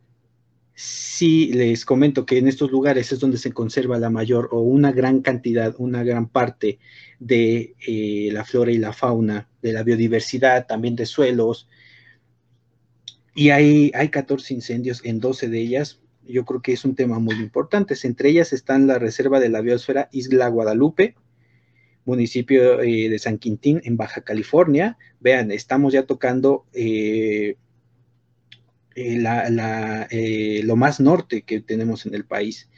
sí 0.82 1.52
les 1.54 1.86
comento 1.86 2.26
que 2.26 2.40
en 2.40 2.48
estos 2.48 2.72
lugares 2.72 3.12
es 3.12 3.20
donde 3.20 3.38
se 3.38 3.52
conserva 3.52 4.00
la 4.00 4.10
mayor 4.10 4.50
o 4.52 4.62
una 4.62 4.92
gran 4.92 5.22
cantidad, 5.22 5.76
una 5.78 6.04
gran 6.04 6.28
parte 6.28 6.80
de 7.20 7.76
eh, 7.88 8.30
la 8.32 8.44
flora 8.44 8.72
y 8.72 8.80
la 8.80 8.92
fauna, 8.92 9.48
de 9.62 9.74
la 9.74 9.84
biodiversidad, 9.84 10.66
también 10.66 10.96
de 10.96 11.06
suelos. 11.06 11.68
Y 13.36 13.52
hay, 13.52 13.92
hay 13.94 14.10
14 14.10 14.54
incendios 14.56 15.02
en 15.06 15.20
12 15.20 15.50
de 15.50 15.60
ellas. 15.60 16.00
Yo 16.28 16.46
creo 16.46 16.62
que 16.62 16.74
es 16.74 16.84
un 16.84 16.96
tema 16.96 17.20
muy 17.20 17.36
importante. 17.36 17.96
Entre 18.04 18.30
ellas 18.30 18.52
están 18.52 18.88
la 18.88 18.98
Reserva 18.98 19.40
de 19.40 19.50
la 19.50 19.62
Biosfera 19.62 20.10
Isla 20.12 20.48
Guadalupe, 20.48 21.16
municipio 22.06 22.82
eh, 22.82 23.10
de 23.10 23.20
San 23.20 23.38
Quintín, 23.38 23.82
en 23.84 23.98
Baja 23.98 24.22
California. 24.22 24.98
Vean, 25.20 25.52
estamos 25.52 25.94
ya 25.94 26.04
tocando 26.04 26.66
eh, 26.74 27.56
eh, 28.96 30.62
lo 30.64 30.76
más 30.76 31.00
norte 31.00 31.44
que 31.44 31.62
tenemos 31.62 32.06
en 32.06 32.16
el 32.16 32.26
país. 32.26 32.70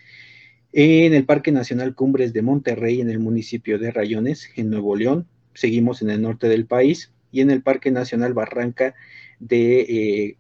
En 0.72 1.14
el 1.14 1.26
Parque 1.26 1.52
Nacional 1.52 1.96
Cumbres 1.96 2.34
de 2.34 2.42
Monterrey, 2.42 3.02
en 3.02 3.10
el 3.10 3.20
municipio 3.20 3.78
de 3.78 3.92
Rayones, 3.92 4.50
en 4.56 4.70
Nuevo 4.70 4.96
León, 4.96 5.28
seguimos 5.54 6.02
en 6.02 6.10
el 6.10 6.22
norte 6.22 6.48
del 6.50 6.66
país, 6.66 7.14
y 7.34 7.42
en 7.42 7.52
el 7.52 7.64
Parque 7.64 7.92
Nacional 7.92 8.34
Barranca 8.34 8.94
de 9.40 9.82
eh, 9.82 10.38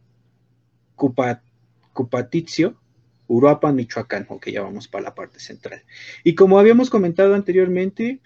Cupatizio, 0.95 2.79
Uruapan, 3.27 3.75
Michoacán, 3.75 4.25
ok, 4.29 4.49
ya 4.49 4.61
vamos 4.61 4.87
para 4.87 5.05
la 5.05 5.15
parte 5.15 5.39
central. 5.39 5.83
Y 6.23 6.35
como 6.35 6.59
habíamos 6.59 6.89
comentado 6.89 7.35
anteriormente, 7.35 8.21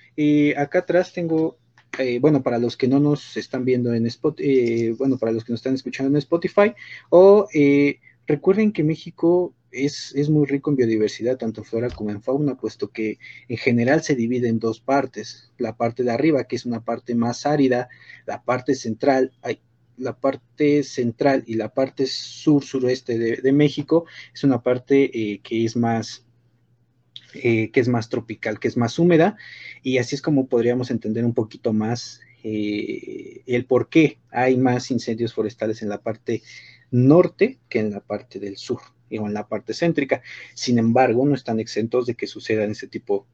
acá 0.57 0.79
atrás 0.79 1.13
tengo 1.13 1.57
eh, 1.99 2.19
bueno, 2.19 2.43
para 2.43 2.59
los 2.59 2.77
que 2.77 2.87
no 2.87 2.99
nos 2.99 3.37
están 3.37 3.65
viendo 3.65 3.93
en 3.93 4.05
Spotify, 4.05 4.49
eh, 4.49 4.95
bueno, 4.97 5.17
para 5.17 5.31
los 5.31 5.43
que 5.43 5.51
nos 5.51 5.59
están 5.59 5.73
escuchando 5.73 6.11
en 6.11 6.17
Spotify, 6.17 6.73
o 7.09 7.47
eh, 7.53 7.99
recuerden 8.27 8.71
que 8.71 8.83
México 8.83 9.55
es, 9.71 10.13
es, 10.15 10.29
muy 10.29 10.45
rico 10.45 10.69
en 10.69 10.75
biodiversidad, 10.75 11.37
tanto 11.37 11.63
flora 11.63 11.89
como 11.89 12.11
en 12.11 12.21
fauna, 12.21 12.55
puesto 12.55 12.89
que 12.89 13.17
en 13.47 13.57
general 13.57 14.03
se 14.03 14.15
divide 14.15 14.47
en 14.47 14.59
dos 14.59 14.79
partes. 14.79 15.51
La 15.57 15.75
parte 15.75 16.03
de 16.03 16.11
arriba, 16.11 16.43
que 16.43 16.55
es 16.55 16.65
una 16.65 16.83
parte 16.83 17.15
más 17.15 17.45
árida, 17.45 17.89
la 18.25 18.43
parte 18.43 18.75
central, 18.75 19.31
hay, 19.41 19.59
la 19.97 20.17
parte 20.17 20.83
central 20.83 21.43
y 21.47 21.55
la 21.55 21.73
parte 21.73 22.05
sur-suroeste 22.05 23.17
de, 23.17 23.51
México 23.51 24.05
es 24.33 24.43
una 24.43 24.61
parte 24.61 25.09
que 25.43 25.65
es 25.65 25.75
más 25.75 26.27
eh, 27.33 27.71
que 27.71 27.81
es 27.81 27.87
más 27.89 28.09
tropical, 28.09 28.59
que 28.59 28.69
es 28.69 28.77
más 28.77 28.97
húmeda, 28.97 29.35
y 29.83 29.97
así 29.97 30.15
es 30.15 30.21
como 30.21 30.47
podríamos 30.47 30.91
entender 30.91 31.25
un 31.25 31.33
poquito 31.33 31.73
más 31.73 32.21
eh, 32.43 33.43
el 33.45 33.65
por 33.65 33.89
qué 33.89 34.19
hay 34.31 34.55
más 34.55 34.91
incendios 34.91 35.33
forestales 35.33 35.81
en 35.81 35.89
la 35.89 36.01
parte 36.01 36.41
norte 36.89 37.59
que 37.67 37.79
en 37.79 37.91
la 37.91 37.99
parte 37.99 38.39
del 38.39 38.55
sur 38.55 38.79
o 39.11 39.27
en 39.27 39.33
la 39.33 39.47
parte 39.47 39.73
céntrica. 39.73 40.21
Sin 40.53 40.79
embargo, 40.79 41.25
no 41.25 41.35
están 41.35 41.59
exentos 41.59 42.05
de 42.05 42.15
que 42.15 42.27
sucedan 42.27 42.71
ese 42.71 42.87
tipo 42.87 43.27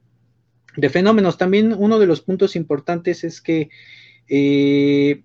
de 0.76 0.90
fenómenos. 0.90 1.38
También 1.38 1.72
uno 1.72 2.00
de 2.00 2.06
los 2.06 2.20
puntos 2.20 2.56
importantes 2.56 3.22
es 3.22 3.40
que 3.40 3.70
eh, 4.28 5.22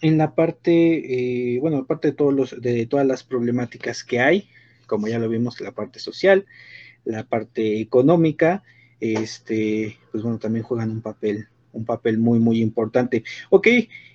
en 0.00 0.18
la 0.18 0.34
parte, 0.34 1.58
bueno, 1.60 1.78
aparte 1.78 2.08
de, 2.08 2.14
todos 2.14 2.34
los, 2.34 2.60
de 2.60 2.86
todas 2.86 3.06
las 3.06 3.24
problemáticas 3.24 4.04
que 4.04 4.20
hay, 4.20 4.48
como 4.86 5.08
ya 5.08 5.18
lo 5.18 5.28
vimos, 5.28 5.60
la 5.60 5.72
parte 5.72 5.98
social, 5.98 6.46
la 7.04 7.24
parte 7.24 7.80
económica, 7.80 8.62
este, 9.00 9.98
pues 10.10 10.22
bueno, 10.22 10.38
también 10.38 10.64
juegan 10.64 10.90
un 10.90 11.02
papel, 11.02 11.48
un 11.72 11.84
papel 11.84 12.18
muy, 12.18 12.38
muy 12.38 12.60
importante. 12.60 13.24
Ok, 13.50 13.68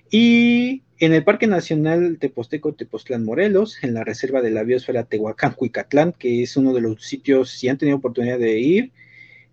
y 0.10 0.84
en 1.00 1.14
el 1.14 1.24
Parque 1.24 1.48
Nacional 1.48 2.18
Teposteco 2.20 2.74
Tepoztlán 2.74 3.26
Morelos, 3.26 3.78
en 3.84 3.94
la 3.94 4.04
Reserva 4.04 4.42
de 4.42 4.52
la 4.52 4.64
Biosfera 4.64 5.06
Tehuacán 5.06 5.54
Cuicatlán, 5.54 6.14
que 6.14 6.44
es 6.44 6.56
uno 6.56 6.74
de 6.74 6.82
los 6.82 7.04
sitios, 7.04 7.52
si 7.52 7.68
han 7.68 7.78
tenido 7.78 7.98
oportunidad 7.98 8.40
de 8.40 8.60
ir, 8.60 8.92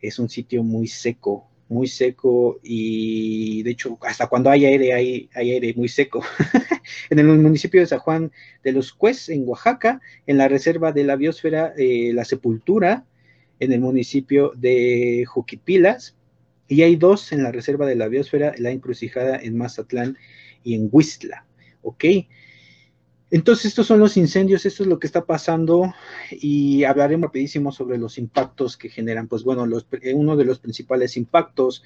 es 0.01 0.19
un 0.19 0.29
sitio 0.29 0.63
muy 0.63 0.87
seco, 0.87 1.50
muy 1.71 1.87
seco 1.87 2.59
y 2.63 3.63
de 3.63 3.71
hecho 3.71 3.97
hasta 4.03 4.27
cuando 4.27 4.51
hay 4.51 4.67
aire 4.67 4.93
hay, 4.93 5.31
aire 5.35 5.73
muy 5.75 5.89
seco. 5.89 6.23
en 7.11 7.19
el 7.19 7.27
municipio 7.27 7.81
de 7.81 7.87
San 7.87 8.01
Juan 8.01 8.33
de 8.63 8.73
los 8.73 8.93
Cues, 8.93 9.29
en 9.29 9.49
Oaxaca, 9.49 10.01
en 10.27 10.37
la 10.37 10.49
reserva 10.49 10.93
de 10.93 11.05
la 11.05 11.17
biosfera 11.17 11.73
eh, 11.79 12.13
La 12.13 12.25
Sepultura, 12.25 13.07
en 13.61 13.73
el 13.73 13.81
municipio 13.81 14.53
de 14.57 15.25
Juquipilas, 15.27 16.17
y 16.67 16.83
hay 16.83 16.97
dos 16.97 17.33
en 17.33 17.45
la 17.45 17.53
reserva 17.53 17.87
de 17.87 17.95
la 17.95 18.09
biosfera, 18.09 18.53
la 18.59 18.71
encrucijada 18.71 19.39
en 19.39 19.57
Mazatlán 19.57 20.19
y 20.65 20.75
en 20.75 20.89
Huistla. 20.91 21.47
¿Ok? 21.83 22.05
Entonces, 23.31 23.67
estos 23.67 23.87
son 23.87 24.01
los 24.01 24.17
incendios, 24.17 24.67
esto 24.67 24.83
es 24.83 24.89
lo 24.89 24.99
que 24.99 25.07
está 25.07 25.25
pasando 25.25 25.95
y 26.33 26.83
hablaremos 26.83 27.29
rapidísimo 27.29 27.71
sobre 27.71 27.97
los 27.97 28.19
impactos 28.19 28.77
que 28.77 28.89
generan. 28.89 29.29
Pues 29.29 29.45
bueno, 29.45 29.65
eh, 30.03 30.15
uno 30.15 30.37
de 30.37 30.45
los 30.45 30.59
principales 30.59 31.17
impactos 31.17 31.85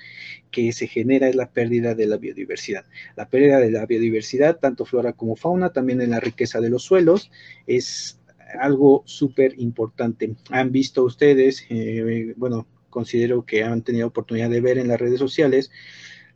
que 0.51 0.73
se 0.73 0.87
genera 0.87 1.29
es 1.29 1.37
la 1.37 1.51
pérdida 1.51 1.95
de 1.95 2.07
la 2.07 2.17
biodiversidad. 2.17 2.87
La 3.17 3.29
pérdida 3.29 3.59
de 3.59 3.71
la 3.71 3.85
biodiversidad, 3.85 4.59
tanto 4.59 4.87
flora 4.87 5.13
como 5.13 5.37
fauna, 5.37 5.71
también 5.71 6.01
en 6.01 6.11
la 6.11 6.21
riqueza 6.21 6.61
de 6.61 6.71
los 6.71 6.83
suelos, 6.83 7.31
es 7.67 8.21
algo 8.59 9.03
súper 9.05 9.55
importante. 9.59 10.35
Han 10.51 10.73
visto 10.73 11.05
ustedes, 11.05 11.67
eh, 11.69 12.33
bueno, 12.37 12.67
considero 12.89 13.45
que 13.45 13.65
han 13.65 13.83
tenido 13.83 14.07
oportunidad 14.07 14.49
de 14.49 14.61
ver 14.63 14.79
en 14.79 14.89
las 14.89 15.01
redes 15.01 15.19
sociales 15.19 15.71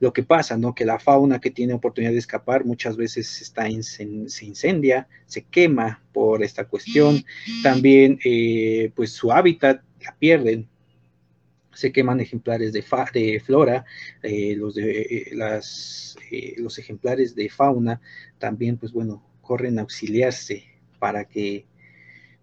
lo 0.01 0.13
que 0.13 0.23
pasa, 0.23 0.57
¿no? 0.57 0.75
Que 0.75 0.85
la 0.85 0.99
fauna 0.99 1.41
que 1.41 1.51
tiene 1.51 1.75
oportunidad 1.75 2.13
de 2.13 2.19
escapar 2.19 2.65
muchas 2.65 2.97
veces 2.97 3.43
está 3.43 3.67
se 3.83 4.45
incendia, 4.45 5.09
se 5.27 5.43
quema 5.43 6.03
por 6.13 6.43
esta 6.43 6.65
cuestión. 6.65 7.25
También, 7.63 8.19
eh, 8.25 8.93
pues 8.95 9.13
su 9.13 9.33
hábitat 9.33 9.83
la 10.01 10.15
pierden. 10.17 10.69
Se 11.75 11.93
queman 11.93 12.21
ejemplares 12.21 12.73
de, 12.73 12.85
de 13.13 13.41
flora, 13.45 13.85
eh, 14.23 14.55
los, 14.57 14.75
de, 14.75 15.01
eh, 15.01 15.31
las, 15.33 16.17
los 16.57 16.79
ejemplares 16.79 17.35
de 17.35 17.49
fauna 17.49 18.01
también, 18.39 18.77
pues 18.79 18.93
bueno, 18.93 19.25
corren 19.43 19.79
a 19.79 19.83
auxiliarse 19.83 20.65
para 20.99 21.25
que 21.25 21.67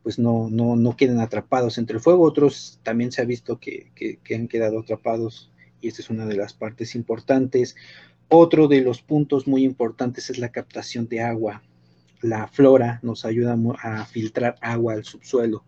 pues 0.03 0.19
no, 0.19 0.49
no, 0.51 0.75
no 0.75 0.95
queden 0.95 1.19
atrapados 1.19 1.77
entre 1.77 1.97
el 1.97 2.03
fuego. 2.03 2.23
Otros 2.23 2.79
también 2.83 3.11
se 3.11 3.21
ha 3.21 3.25
visto 3.25 3.59
que, 3.59 3.91
que 3.95 4.35
han 4.35 4.47
quedado 4.47 4.79
atrapados 4.79 5.51
y 5.85 5.89
esta 5.89 6.01
es 6.01 6.09
una 6.09 6.25
de 6.25 6.35
las 6.35 6.53
partes 6.53 6.95
importantes. 6.95 7.75
Otro 8.27 8.67
de 8.67 8.81
los 8.81 9.03
puntos 9.03 9.45
muy 9.45 9.63
importantes 9.63 10.31
es 10.31 10.39
la 10.39 10.49
captación 10.49 11.07
de 11.07 11.21
agua. 11.21 11.61
La 12.21 12.47
flora 12.47 12.99
nos 13.03 13.23
ayuda 13.23 13.55
a 13.83 14.05
filtrar 14.05 14.55
agua 14.61 14.93
al 14.93 15.05
subsuelo. 15.05 15.63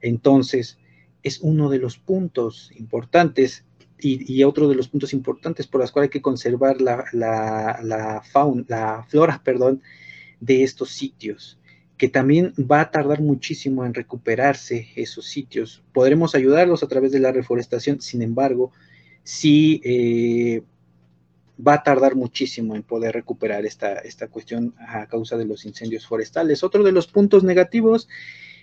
Entonces, 0.00 0.78
es 1.24 1.40
uno 1.40 1.68
de 1.68 1.80
los 1.80 1.98
puntos 1.98 2.70
importantes 2.76 3.64
y, 3.98 4.44
otro 4.44 4.68
de 4.68 4.76
los 4.76 4.86
puntos 4.86 5.12
importantes 5.12 5.66
por 5.66 5.80
los 5.80 5.90
cuales 5.90 6.08
hay 6.08 6.12
que 6.12 6.22
conservar 6.22 6.80
la, 6.80 7.06
la, 7.12 8.22
fauna, 8.30 8.64
la 8.68 9.04
flora 9.08 9.40
perdón, 9.44 9.82
de 10.38 10.62
estos 10.62 10.90
sitios, 10.90 11.58
que 11.96 12.08
también 12.08 12.52
va 12.70 12.82
a 12.82 12.90
tardar 12.92 13.20
muchísimo 13.20 13.84
en 13.84 13.94
recuperarse 13.94 14.90
esos 14.94 15.26
sitios. 15.26 15.82
Podremos 15.92 16.36
ayudarlos 16.36 16.84
a 16.84 16.88
través 16.88 17.10
de 17.10 17.18
la 17.18 17.32
reforestación, 17.32 18.00
sin 18.00 18.22
embargo, 18.22 18.70
sí 19.26 19.80
eh, 19.84 20.62
va 21.58 21.74
a 21.74 21.82
tardar 21.82 22.14
muchísimo 22.14 22.76
en 22.76 22.84
poder 22.84 23.12
recuperar 23.12 23.66
esta, 23.66 23.94
esta 23.94 24.28
cuestión 24.28 24.74
a 24.78 25.08
causa 25.08 25.36
de 25.36 25.44
los 25.44 25.66
incendios 25.66 26.06
forestales. 26.06 26.62
Otro 26.62 26.84
de 26.84 26.92
los 26.92 27.08
puntos 27.08 27.42
negativos 27.42 28.08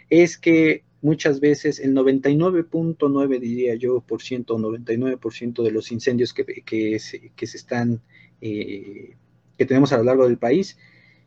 es 0.09 0.37
que 0.37 0.85
muchas 1.01 1.41
veces 1.41 1.79
el 1.79 1.93
99.9 1.93 3.39
diría 3.41 3.75
yo 3.75 3.99
por 3.99 4.21
ciento, 4.21 4.57
99% 4.57 5.63
de 5.63 5.71
los 5.71 5.91
incendios 5.91 6.33
que, 6.33 6.45
que, 6.45 6.97
se, 6.97 7.33
que 7.35 7.45
se 7.45 7.57
están 7.57 8.01
eh, 8.39 9.17
que 9.57 9.65
tenemos 9.65 9.91
a 9.91 9.97
lo 9.97 10.05
largo 10.05 10.25
del 10.25 10.37
país 10.37 10.77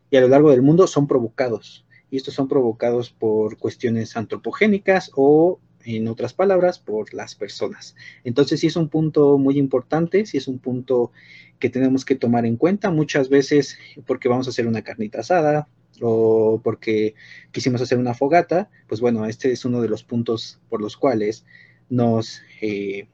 y 0.09 0.17
a 0.17 0.21
lo 0.21 0.29
largo 0.29 0.49
del 0.49 0.63
mundo 0.63 0.87
son 0.87 1.05
provocados 1.05 1.85
y 2.09 2.17
estos 2.17 2.33
son 2.33 2.47
provocados 2.47 3.11
por 3.11 3.57
cuestiones 3.57 4.17
antropogénicas 4.17 5.11
o 5.15 5.59
en 5.95 6.07
otras 6.07 6.33
palabras, 6.33 6.79
por 6.79 7.13
las 7.13 7.35
personas. 7.35 7.95
Entonces, 8.23 8.59
sí 8.59 8.67
es 8.67 8.75
un 8.75 8.89
punto 8.89 9.37
muy 9.37 9.57
importante, 9.57 10.25
sí 10.25 10.37
es 10.37 10.47
un 10.47 10.59
punto 10.59 11.11
que 11.59 11.69
tenemos 11.69 12.03
que 12.03 12.15
tomar 12.15 12.45
en 12.45 12.57
cuenta. 12.57 12.91
Muchas 12.91 13.29
veces 13.29 13.77
porque 14.05 14.29
vamos 14.29 14.47
a 14.47 14.49
hacer 14.49 14.67
una 14.67 14.83
carnita 14.83 15.21
asada 15.21 15.67
o 16.01 16.61
porque 16.63 17.15
quisimos 17.51 17.81
hacer 17.81 17.97
una 17.97 18.13
fogata, 18.13 18.69
pues 18.87 19.01
bueno, 19.01 19.25
este 19.25 19.51
es 19.51 19.65
uno 19.65 19.81
de 19.81 19.89
los 19.89 20.03
puntos 20.03 20.59
por 20.69 20.81
los 20.81 20.97
cuales 20.97 21.45
nos... 21.89 22.41
Eh, 22.61 23.07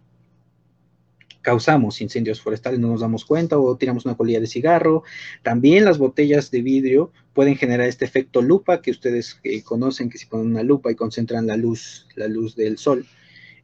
causamos 1.43 2.01
incendios 2.01 2.41
forestales, 2.41 2.79
no 2.79 2.87
nos 2.87 3.01
damos 3.01 3.25
cuenta 3.25 3.59
o 3.59 3.77
tiramos 3.77 4.05
una 4.05 4.15
colilla 4.15 4.39
de 4.39 4.47
cigarro. 4.47 5.03
También 5.43 5.85
las 5.85 5.99
botellas 5.99 6.49
de 6.49 6.63
vidrio 6.63 7.11
pueden 7.33 7.55
generar 7.55 7.87
este 7.87 8.05
efecto 8.05 8.41
lupa 8.41 8.81
que 8.81 8.89
ustedes 8.89 9.39
eh, 9.43 9.61
conocen, 9.61 10.09
que 10.09 10.17
si 10.17 10.25
ponen 10.25 10.47
una 10.47 10.63
lupa 10.63 10.91
y 10.91 10.95
concentran 10.95 11.45
la 11.45 11.57
luz, 11.57 12.07
la 12.15 12.27
luz 12.27 12.55
del 12.55 12.77
sol 12.77 13.05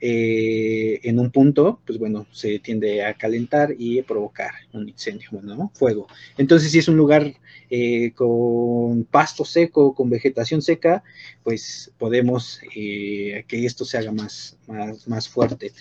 eh, 0.02 1.00
en 1.04 1.20
un 1.20 1.32
punto, 1.32 1.82
pues 1.86 1.98
bueno, 1.98 2.28
se 2.32 2.60
tiende 2.60 3.04
a 3.04 3.14
calentar 3.16 3.74
y 3.78 4.02
provocar 4.02 4.52
un 4.74 4.88
incendio, 4.88 5.30
bueno, 5.32 5.72
fuego. 5.74 6.08
Entonces, 6.38 6.72
si 6.72 6.80
es 6.80 6.88
un 6.88 6.98
lugar 6.98 7.34
eh, 7.70 8.12
con 8.12 9.06
pasto 9.06 9.46
seco, 9.46 9.94
con 9.96 10.10
vegetación 10.10 10.62
seca, 10.62 11.04
pues 11.44 11.92
podemos 11.98 12.60
que 12.74 13.46
esto 13.52 13.86
se 13.86 13.98
haga 13.98 14.12
más, 14.12 14.58
más, 14.68 15.08
más 15.08 15.30
fuerte. 15.30 15.72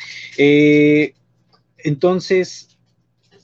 Entonces, 1.79 2.79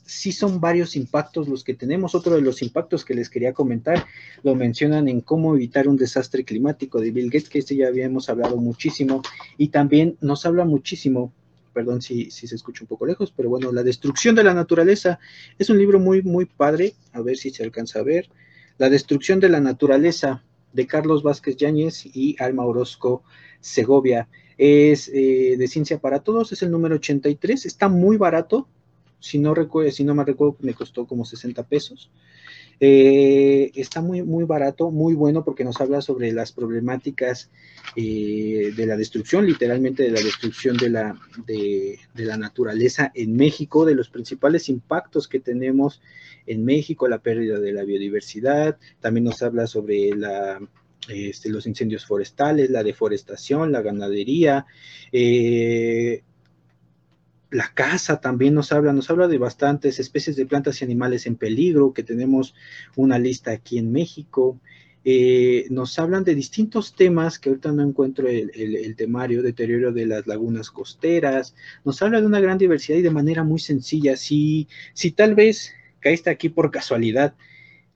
sí 0.07 0.33
son 0.33 0.61
varios 0.61 0.97
impactos 0.97 1.49
los 1.49 1.64
que 1.64 1.75
tenemos. 1.75 2.14
Otro 2.14 2.35
de 2.35 2.42
los 2.42 2.62
impactos 2.62 3.05
que 3.05 3.14
les 3.14 3.31
quería 3.31 3.53
comentar 3.53 4.07
lo 4.42 4.55
mencionan 4.55 5.09
en 5.09 5.20
cómo 5.20 5.55
evitar 5.55 5.88
un 5.88 5.97
desastre 5.97 6.44
climático 6.44 7.01
de 7.01 7.11
Bill 7.11 7.27
Gates, 7.31 7.49
que 7.49 7.59
este 7.59 7.77
ya 7.77 7.88
habíamos 7.88 8.29
hablado 8.29 8.57
muchísimo, 8.57 9.23
y 9.57 9.68
también 9.68 10.16
nos 10.20 10.47
habla 10.47 10.64
muchísimo, 10.64 11.33
perdón 11.73 12.03
si, 12.03 12.31
si 12.31 12.47
se 12.47 12.55
escucha 12.55 12.85
un 12.85 12.88
poco 12.88 13.07
lejos, 13.07 13.33
pero 13.37 13.49
bueno, 13.49 13.73
La 13.73 13.83
destrucción 13.83 14.35
de 14.35 14.44
la 14.44 14.55
naturaleza 14.55 15.18
es 15.59 15.70
un 15.70 15.79
libro 15.79 15.99
muy, 15.99 16.23
muy 16.23 16.44
padre, 16.44 16.94
a 17.12 17.20
ver 17.20 17.37
si 17.37 17.51
se 17.51 17.64
alcanza 17.64 18.01
a 18.01 18.03
ver. 18.03 18.29
La 18.79 18.90
destrucción 18.90 19.40
de 19.40 19.49
la 19.49 19.61
naturaleza 19.61 20.42
de 20.75 20.87
Carlos 20.87 21.23
Vázquez 21.23 21.57
Yáñez 21.57 22.05
y 22.05 22.37
Alma 22.39 22.67
Orozco 22.67 23.23
Segovia 23.61 24.29
es 24.59 25.09
eh, 25.09 25.57
de 25.57 25.69
Ciencia 25.69 25.99
para 25.99 26.21
Todos, 26.21 26.53
es 26.53 26.63
el 26.63 26.71
número 26.71 26.97
83, 26.97 27.65
está 27.65 27.89
muy 27.89 28.17
barato, 28.17 28.69
si 29.21 29.39
no, 29.39 29.55
si 29.91 30.05
no 30.05 30.15
me 30.15 30.25
recuerdo, 30.25 30.57
me 30.61 30.75
costó 30.75 31.07
como 31.07 31.25
60 31.25 31.63
pesos. 31.63 32.11
Eh, 32.81 33.71
está 33.75 34.01
muy, 34.01 34.23
muy 34.23 34.45
barato, 34.45 34.91
muy 34.91 35.15
bueno 35.15 35.45
porque 35.45 35.65
nos 35.65 35.81
habla 35.81 36.01
sobre 36.01 36.33
las 36.33 36.53
problemáticas 36.53 37.51
eh, 37.97 38.73
de 38.77 38.87
la 38.87 38.97
destrucción, 38.97 39.47
literalmente 39.47 40.03
de 40.03 40.11
la 40.11 40.21
destrucción 40.21 40.77
de 40.77 40.91
la, 40.91 41.19
de, 41.47 41.99
la 42.15 42.37
naturaleza 42.37 43.13
en 43.15 43.37
México, 43.37 43.85
de 43.85 43.95
los 43.95 44.09
principales 44.09 44.69
impactos 44.69 45.29
que 45.29 45.41
tenemos 45.41 46.03
en 46.47 46.65
México, 46.65 47.09
la 47.09 47.19
pérdida 47.19 47.59
de 47.59 47.73
la 47.73 47.85
biodiversidad, 47.85 48.77
también 49.01 49.25
nos 49.25 49.43
habla 49.43 49.67
sobre 49.67 50.15
la 50.15 50.61
este, 51.09 51.51
los 51.51 51.67
incendios 51.67 52.07
forestales, 52.07 52.71
la 52.71 52.83
deforestación, 52.83 53.73
la 53.73 53.83
ganadería, 53.83 54.65
eh, 55.13 56.23
la 57.55 57.71
caza 57.73 58.21
también 58.21 58.53
nos 58.53 58.73
habla, 58.73 58.93
nos 58.93 59.09
habla 59.11 59.29
de 59.29 59.38
bastantes 59.38 60.01
especies 60.01 60.35
de 60.35 60.45
plantas 60.45 60.81
y 60.81 60.85
animales 60.85 61.25
en 61.27 61.37
peligro, 61.37 61.93
que 61.93 62.03
tenemos 62.03 62.53
una 62.97 63.17
lista 63.17 63.53
aquí 63.53 63.79
en 63.79 63.93
México. 63.93 64.59
Eh, 65.05 65.67
nos 65.71 65.97
hablan 66.01 66.25
de 66.25 66.35
distintos 66.35 66.97
temas 66.97 67.38
que 67.38 67.51
ahorita 67.51 67.71
no 67.71 67.85
encuentro 67.85 68.27
el, 68.27 68.97
temario, 68.97 69.40
deterioro 69.40 69.93
de 69.93 70.05
las 70.05 70.27
lagunas 70.27 70.73
costeras, 70.73 71.55
nos 71.85 72.03
habla 72.03 72.21
de 72.21 72.27
una 72.27 72.40
gran 72.40 72.59
diversidad 72.59 72.99
y 72.99 73.03
de 73.03 73.11
manera 73.11 73.45
muy 73.45 73.61
sencilla. 73.61 74.17
Si, 74.17 74.67
si 74.93 75.12
tal 75.12 75.37
vez 75.37 75.75
caíste 76.01 76.31
aquí 76.31 76.49
por 76.49 76.73
casualidad 76.73 77.37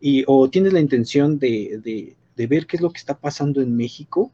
y, 0.00 0.22
o 0.28 0.48
tienes 0.50 0.72
la 0.72 0.80
intención 0.80 1.40
de, 1.40 2.14
de 2.36 2.46
ver 2.46 2.68
qué 2.68 2.76
es 2.76 2.82
lo 2.82 2.92
que 2.92 2.98
está 2.98 3.18
pasando 3.18 3.60
en 3.60 3.76
México, 3.76 4.32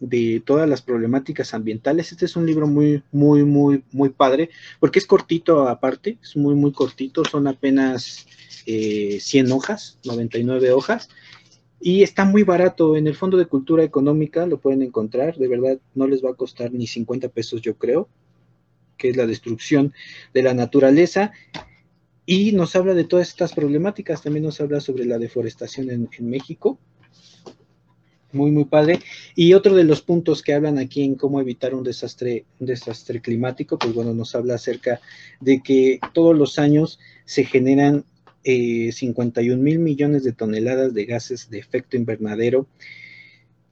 de 0.00 0.42
todas 0.44 0.68
las 0.68 0.82
problemáticas 0.82 1.54
ambientales. 1.54 2.12
Este 2.12 2.24
es 2.24 2.36
un 2.36 2.46
libro 2.46 2.66
muy, 2.66 3.02
muy, 3.10 3.44
muy, 3.44 3.82
muy 3.92 4.10
padre, 4.10 4.50
porque 4.80 4.98
es 4.98 5.06
cortito 5.06 5.68
aparte, 5.68 6.18
es 6.22 6.36
muy, 6.36 6.54
muy 6.54 6.72
cortito, 6.72 7.24
son 7.24 7.46
apenas 7.46 8.26
100 8.64 8.66
eh, 8.66 9.52
hojas, 9.52 9.98
99 10.04 10.72
hojas, 10.72 11.08
y 11.80 12.02
está 12.02 12.24
muy 12.24 12.42
barato. 12.42 12.96
En 12.96 13.06
el 13.06 13.14
Fondo 13.14 13.36
de 13.36 13.46
Cultura 13.46 13.82
Económica 13.82 14.46
lo 14.46 14.58
pueden 14.58 14.82
encontrar, 14.82 15.36
de 15.36 15.48
verdad 15.48 15.78
no 15.94 16.06
les 16.06 16.24
va 16.24 16.30
a 16.30 16.34
costar 16.34 16.72
ni 16.72 16.86
50 16.86 17.28
pesos, 17.28 17.60
yo 17.60 17.76
creo, 17.76 18.08
que 18.96 19.10
es 19.10 19.16
la 19.16 19.26
destrucción 19.26 19.92
de 20.34 20.42
la 20.42 20.54
naturaleza. 20.54 21.32
Y 22.26 22.52
nos 22.52 22.76
habla 22.76 22.92
de 22.92 23.04
todas 23.04 23.28
estas 23.28 23.54
problemáticas, 23.54 24.22
también 24.22 24.44
nos 24.44 24.60
habla 24.60 24.80
sobre 24.80 25.06
la 25.06 25.18
deforestación 25.18 25.88
en 25.90 26.28
México, 26.28 26.78
muy, 28.32 28.50
muy 28.50 28.64
padre. 28.64 29.00
Y 29.34 29.54
otro 29.54 29.74
de 29.74 29.84
los 29.84 30.02
puntos 30.02 30.42
que 30.42 30.54
hablan 30.54 30.78
aquí 30.78 31.02
en 31.02 31.14
cómo 31.14 31.40
evitar 31.40 31.74
un 31.74 31.82
desastre, 31.82 32.44
un 32.58 32.66
desastre 32.66 33.20
climático, 33.20 33.78
pues 33.78 33.94
bueno, 33.94 34.14
nos 34.14 34.34
habla 34.34 34.54
acerca 34.54 35.00
de 35.40 35.62
que 35.62 35.98
todos 36.12 36.36
los 36.36 36.58
años 36.58 36.98
se 37.24 37.44
generan 37.44 38.04
51 38.44 39.54
eh, 39.54 39.56
mil 39.56 39.78
millones 39.78 40.24
de 40.24 40.32
toneladas 40.32 40.94
de 40.94 41.04
gases 41.04 41.50
de 41.50 41.58
efecto 41.58 41.96
invernadero 41.96 42.66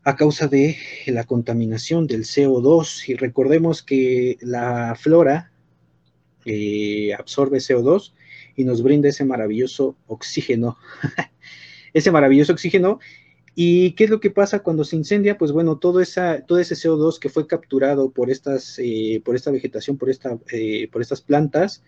a 0.03 0.16
causa 0.16 0.49
de 0.49 0.77
la 1.07 1.25
contaminación 1.25 2.07
del 2.07 2.25
CO2. 2.25 3.09
Y 3.09 3.14
recordemos 3.14 3.83
que 3.83 4.38
la 4.40 4.95
flora 4.99 5.51
eh, 6.45 7.12
absorbe 7.19 7.59
CO2 7.59 8.12
y 8.55 8.64
nos 8.64 8.83
brinda 8.83 9.09
ese 9.09 9.25
maravilloso 9.25 9.97
oxígeno. 10.07 10.79
ese 11.92 12.11
maravilloso 12.11 12.53
oxígeno 12.53 13.01
¿Y 13.59 13.92
qué 13.92 14.05
es 14.05 14.11
lo 14.11 14.21
que 14.21 14.31
pasa 14.31 14.59
cuando 14.59 14.85
se 14.85 14.97
incendia? 14.97 15.38
Pues 15.38 15.51
bueno, 15.51 15.79
todo, 15.79 16.03
esa, 16.03 16.42
todo 16.42 16.59
ese 16.59 16.75
CO2 16.75 17.19
que 17.19 17.31
fue 17.31 17.47
capturado 17.47 18.11
por, 18.11 18.31
estas, 18.31 18.79
eh, 18.79 19.23
por 19.25 19.35
esta 19.35 19.51
vegetación, 19.51 19.97
por, 19.97 20.11
esta, 20.11 20.38
eh, 20.53 20.90
por 20.92 21.01
estas 21.01 21.23
plantas, 21.23 21.83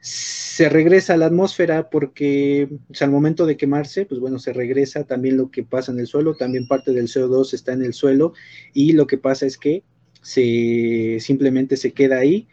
se 0.00 0.68
regresa 0.68 1.14
a 1.14 1.16
la 1.16 1.26
atmósfera 1.26 1.88
porque 1.88 2.68
al 3.00 3.10
momento 3.10 3.46
de 3.46 3.56
quemarse, 3.56 4.04
pues 4.04 4.20
bueno, 4.20 4.38
se 4.38 4.52
regresa 4.52 5.04
también 5.04 5.38
lo 5.38 5.50
que 5.50 5.64
pasa 5.64 5.92
en 5.92 5.98
el 5.98 6.06
suelo, 6.06 6.36
también 6.36 6.68
parte 6.68 6.92
del 6.92 7.08
CO2 7.08 7.54
está 7.54 7.72
en 7.72 7.82
el 7.82 7.94
suelo 7.94 8.34
y 8.74 8.92
lo 8.92 9.06
que 9.06 9.16
pasa 9.16 9.46
es 9.46 9.56
que 9.56 9.82
se 10.20 11.18
simplemente 11.20 11.78
se 11.78 11.92
queda 11.92 12.18
ahí 12.18 12.46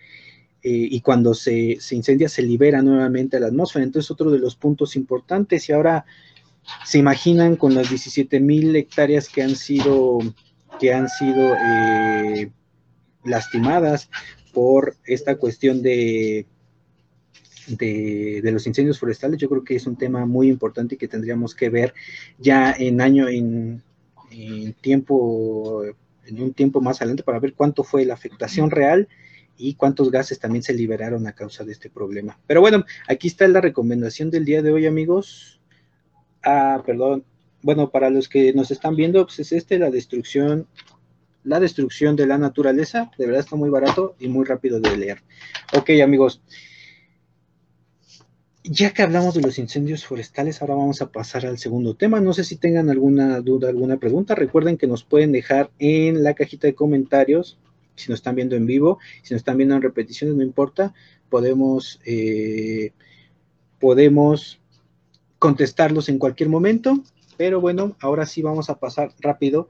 eh, 0.63 0.87
y 0.91 1.01
cuando 1.01 1.33
se, 1.33 1.75
se, 1.81 1.95
incendia 1.97 2.29
se 2.29 2.41
libera 2.41 2.81
nuevamente 2.81 3.35
a 3.35 3.41
la 3.41 3.47
atmósfera. 3.47 3.83
Entonces, 3.83 4.09
otro 4.09 4.31
de 4.31 4.39
los 4.39 4.55
puntos 4.55 4.95
importantes. 4.95 5.69
Y 5.69 5.73
ahora 5.73 6.05
se 6.85 6.97
imaginan 6.97 7.55
con 7.55 7.75
las 7.75 7.89
17 7.89 8.39
mil 8.39 8.75
hectáreas 8.75 9.29
que 9.29 9.43
han 9.43 9.55
sido, 9.55 10.19
que 10.79 10.93
han 10.93 11.09
sido 11.09 11.53
eh, 11.55 12.51
lastimadas 13.23 14.09
por 14.53 14.95
esta 15.05 15.35
cuestión 15.37 15.81
de, 15.81 16.45
de, 17.67 18.51
los 18.51 18.65
incendios 18.67 18.99
forestales, 18.99 19.39
yo 19.39 19.49
creo 19.49 19.63
que 19.63 19.75
es 19.75 19.87
un 19.87 19.97
tema 19.97 20.25
muy 20.25 20.47
importante 20.47 20.97
que 20.97 21.07
tendríamos 21.07 21.55
que 21.55 21.69
ver 21.69 21.93
ya 22.37 22.71
en 22.71 23.01
año, 23.01 23.27
en, 23.27 23.81
en 24.31 24.73
tiempo, 24.73 25.83
en 26.25 26.41
un 26.41 26.53
tiempo 26.53 26.81
más 26.81 27.01
adelante 27.01 27.23
para 27.23 27.39
ver 27.39 27.53
cuánto 27.53 27.83
fue 27.83 28.05
la 28.05 28.13
afectación 28.13 28.71
real 28.71 29.07
y 29.57 29.75
cuántos 29.75 30.11
gases 30.11 30.39
también 30.39 30.63
se 30.63 30.73
liberaron 30.73 31.27
a 31.27 31.33
causa 31.33 31.63
de 31.63 31.71
este 31.71 31.89
problema. 31.89 32.37
Pero 32.45 32.61
bueno, 32.61 32.85
aquí 33.07 33.27
está 33.27 33.47
la 33.47 33.61
recomendación 33.61 34.29
del 34.29 34.45
día 34.45 34.61
de 34.61 34.71
hoy, 34.71 34.85
amigos. 34.85 35.54
Ah, 36.45 36.83
perdón. 36.85 37.25
Bueno, 37.63 37.89
para 37.89 38.11
los 38.11 38.29
que 38.29 38.53
nos 38.53 38.69
están 38.69 38.95
viendo, 38.95 39.25
pues 39.25 39.39
es 39.39 39.51
este, 39.51 39.79
la 39.79 39.89
destrucción, 39.89 40.67
la 41.43 41.59
destrucción 41.59 42.15
de 42.15 42.27
la 42.27 42.37
naturaleza. 42.37 43.09
De 43.17 43.25
verdad 43.25 43.41
está 43.41 43.55
muy 43.55 43.71
barato 43.71 44.15
y 44.19 44.27
muy 44.27 44.45
rápido 44.45 44.79
de 44.79 44.95
leer. 44.95 45.23
Ok, 45.75 45.89
amigos. 46.03 46.41
Ya 48.63 48.91
que 48.91 49.01
hablamos 49.01 49.33
de 49.33 49.41
los 49.41 49.59
incendios 49.59 50.05
forestales, 50.05 50.61
ahora 50.61 50.75
vamos 50.75 51.01
a 51.01 51.11
pasar 51.11 51.45
al 51.45 51.57
segundo 51.57 51.95
tema. 51.95 52.19
No 52.21 52.33
sé 52.33 52.43
si 52.43 52.55
tengan 52.55 52.89
alguna 52.89 53.41
duda, 53.41 53.69
alguna 53.69 53.97
pregunta. 53.97 54.35
Recuerden 54.35 54.77
que 54.77 54.87
nos 54.87 55.03
pueden 55.03 55.31
dejar 55.31 55.71
en 55.79 56.23
la 56.23 56.35
cajita 56.35 56.67
de 56.67 56.75
comentarios 56.75 57.57
si 57.95 58.09
nos 58.09 58.19
están 58.19 58.35
viendo 58.35 58.55
en 58.55 58.65
vivo, 58.65 58.99
si 59.23 59.33
nos 59.33 59.39
están 59.39 59.57
viendo 59.57 59.75
en 59.75 59.81
repeticiones, 59.81 60.35
no 60.35 60.43
importa, 60.43 60.93
podemos, 61.29 61.99
eh, 62.05 62.91
podemos 63.79 64.59
contestarlos 65.39 66.09
en 66.09 66.17
cualquier 66.17 66.49
momento, 66.49 67.03
pero 67.37 67.61
bueno, 67.61 67.95
ahora 67.99 68.25
sí 68.25 68.41
vamos 68.41 68.69
a 68.69 68.79
pasar 68.79 69.11
rápido 69.19 69.69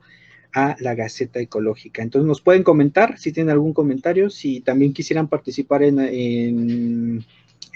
a 0.54 0.76
la 0.80 0.96
Gaceta 0.96 1.40
Ecológica. 1.40 2.02
Entonces 2.02 2.28
nos 2.28 2.42
pueden 2.42 2.64
comentar 2.64 3.18
si 3.18 3.32
tienen 3.32 3.52
algún 3.52 3.74
comentario, 3.74 4.30
si 4.30 4.62
también 4.62 4.94
quisieran 4.94 5.28
participar 5.28 5.84
en, 5.84 7.26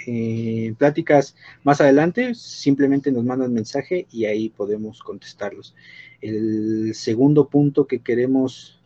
en 0.05 0.75
pláticas 0.75 1.35
más 1.63 1.81
adelante, 1.81 2.33
simplemente 2.35 3.11
nos 3.11 3.25
mandan 3.25 3.53
mensaje 3.53 4.07
y 4.11 4.25
ahí 4.25 4.49
podemos 4.49 5.03
contestarlos. 5.03 5.75
El 6.21 6.93
segundo 6.95 7.49
punto 7.49 7.85
que 7.85 7.99
queremos 7.99 8.79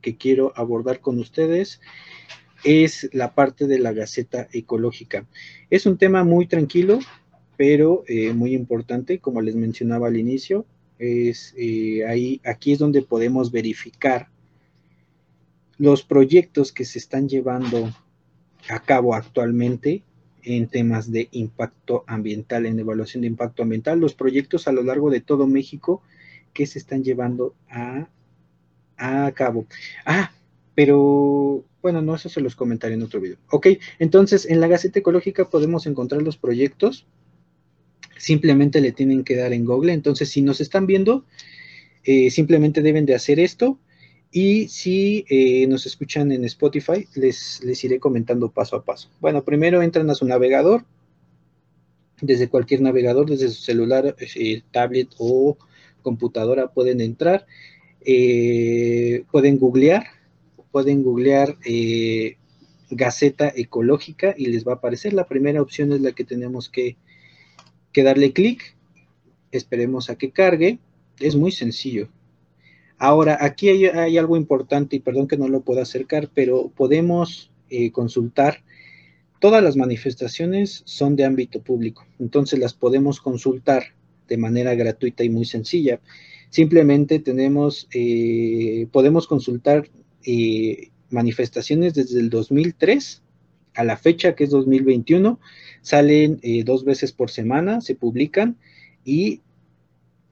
que 0.00 0.16
quiero 0.16 0.52
abordar 0.54 1.00
con 1.00 1.18
ustedes 1.18 1.80
es 2.62 3.08
la 3.12 3.34
parte 3.34 3.66
de 3.66 3.78
la 3.78 3.92
Gaceta 3.92 4.48
Ecológica. 4.52 5.26
Es 5.68 5.84
un 5.86 5.98
tema 5.98 6.24
muy 6.24 6.46
tranquilo, 6.46 7.00
pero 7.56 8.04
eh, 8.06 8.32
muy 8.32 8.54
importante, 8.54 9.18
como 9.18 9.40
les 9.40 9.54
mencionaba 9.54 10.08
al 10.08 10.16
inicio, 10.16 10.66
es 10.98 11.54
eh, 11.56 12.04
ahí, 12.06 12.40
aquí 12.44 12.72
es 12.72 12.78
donde 12.78 13.02
podemos 13.02 13.50
verificar 13.50 14.28
los 15.78 16.02
proyectos 16.02 16.72
que 16.72 16.84
se 16.84 16.98
están 16.98 17.28
llevando 17.28 17.92
a 18.68 18.80
cabo 18.80 19.14
actualmente 19.14 20.02
en 20.42 20.68
temas 20.68 21.10
de 21.10 21.28
impacto 21.32 22.04
ambiental, 22.06 22.66
en 22.66 22.78
evaluación 22.78 23.22
de 23.22 23.28
impacto 23.28 23.62
ambiental, 23.62 23.98
los 23.98 24.14
proyectos 24.14 24.68
a 24.68 24.72
lo 24.72 24.82
largo 24.82 25.10
de 25.10 25.20
todo 25.20 25.46
México 25.46 26.02
que 26.54 26.66
se 26.66 26.78
están 26.78 27.04
llevando 27.04 27.54
a 27.68 28.08
a 28.96 29.30
cabo. 29.32 29.66
Ah, 30.04 30.32
pero 30.74 31.64
bueno, 31.82 32.02
no, 32.02 32.14
eso 32.14 32.28
se 32.28 32.40
los 32.40 32.56
comentaré 32.56 32.94
en 32.94 33.02
otro 33.02 33.20
video. 33.20 33.36
Ok, 33.50 33.68
entonces 33.98 34.46
en 34.46 34.60
la 34.60 34.68
Gaceta 34.68 34.98
Ecológica 34.98 35.48
podemos 35.48 35.86
encontrar 35.86 36.22
los 36.22 36.36
proyectos. 36.36 37.06
Simplemente 38.18 38.80
le 38.80 38.92
tienen 38.92 39.24
que 39.24 39.36
dar 39.36 39.52
en 39.52 39.64
Google. 39.64 39.92
Entonces, 39.92 40.28
si 40.28 40.42
nos 40.42 40.60
están 40.60 40.86
viendo, 40.86 41.24
eh, 42.04 42.30
simplemente 42.30 42.82
deben 42.82 43.06
de 43.06 43.14
hacer 43.14 43.40
esto. 43.40 43.78
Y 44.32 44.68
si 44.68 45.24
eh, 45.28 45.66
nos 45.66 45.86
escuchan 45.86 46.32
en 46.32 46.44
Spotify, 46.44 47.06
les, 47.14 47.62
les 47.64 47.82
iré 47.84 47.98
comentando 47.98 48.50
paso 48.50 48.76
a 48.76 48.84
paso. 48.84 49.10
Bueno, 49.20 49.44
primero 49.44 49.82
entran 49.82 50.10
a 50.10 50.14
su 50.14 50.26
navegador. 50.26 50.84
Desde 52.20 52.48
cualquier 52.48 52.80
navegador, 52.80 53.28
desde 53.28 53.48
su 53.48 53.62
celular, 53.62 54.16
eh, 54.18 54.62
tablet 54.70 55.08
o 55.18 55.58
computadora 56.02 56.72
pueden 56.72 57.00
entrar 57.00 57.46
pueden 59.32 59.58
googlear, 59.58 60.06
pueden 60.70 61.02
googlear 61.02 61.56
Gaceta 62.90 63.52
Ecológica 63.54 64.34
y 64.36 64.46
les 64.46 64.66
va 64.66 64.72
a 64.72 64.74
aparecer. 64.76 65.12
La 65.12 65.26
primera 65.26 65.60
opción 65.60 65.92
es 65.92 66.00
la 66.00 66.12
que 66.12 66.24
tenemos 66.24 66.68
que, 66.68 66.96
darle 68.02 68.32
clic. 68.32 68.74
Esperemos 69.52 70.10
a 70.10 70.16
que 70.16 70.30
cargue. 70.30 70.78
Es 71.18 71.36
muy 71.36 71.52
sencillo. 71.52 72.08
Ahora, 72.98 73.38
aquí 73.40 73.68
hay, 73.68 74.16
algo 74.16 74.36
importante 74.36 74.96
y 74.96 75.00
perdón 75.00 75.28
que 75.28 75.36
no 75.36 75.48
lo 75.48 75.60
pueda 75.60 75.82
acercar, 75.82 76.30
pero 76.34 76.72
podemos 76.74 77.50
eh, 77.68 77.90
consultar. 77.90 78.62
Todas 79.38 79.62
las 79.62 79.76
manifestaciones 79.76 80.82
son 80.86 81.14
de 81.14 81.26
ámbito 81.26 81.60
público, 81.60 82.06
entonces 82.18 82.58
las 82.58 82.72
podemos 82.72 83.20
consultar 83.20 83.94
de 84.28 84.38
manera 84.38 84.74
gratuita 84.74 85.24
y 85.24 85.28
muy 85.28 85.44
sencilla. 85.44 86.00
Simplemente 86.48 87.18
tenemos, 87.18 87.86
eh, 87.92 88.86
podemos 88.92 89.26
consultar 89.26 89.88
eh, 90.24 90.88
manifestaciones 91.10 91.92
desde 91.92 92.18
el 92.18 92.30
2003 92.30 93.22
a 93.76 93.84
la 93.84 93.96
fecha 93.96 94.34
que 94.34 94.44
es 94.44 94.50
2021. 94.50 95.38
Salen 95.82 96.40
eh, 96.42 96.64
dos 96.64 96.84
veces 96.84 97.12
por 97.12 97.30
semana, 97.30 97.80
se 97.80 97.94
publican 97.94 98.56
y, 99.04 99.42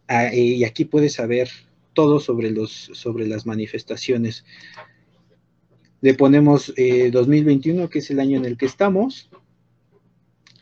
ah, 0.09 0.35
y 0.35 0.65
aquí 0.65 0.85
puedes 0.85 1.15
saber 1.15 1.49
todo 1.93 2.19
sobre, 2.19 2.51
los, 2.51 2.91
sobre 2.93 3.29
las 3.29 3.47
manifestaciones. 3.47 4.45
Le 6.01 6.15
ponemos 6.15 6.75
2021, 6.77 7.89
que 7.89 8.01
es 8.01 8.11
el 8.11 8.21
año 8.21 8.37
en 8.37 8.45
el 8.45 8.59
que 8.59 8.67
estamos. 8.67 9.31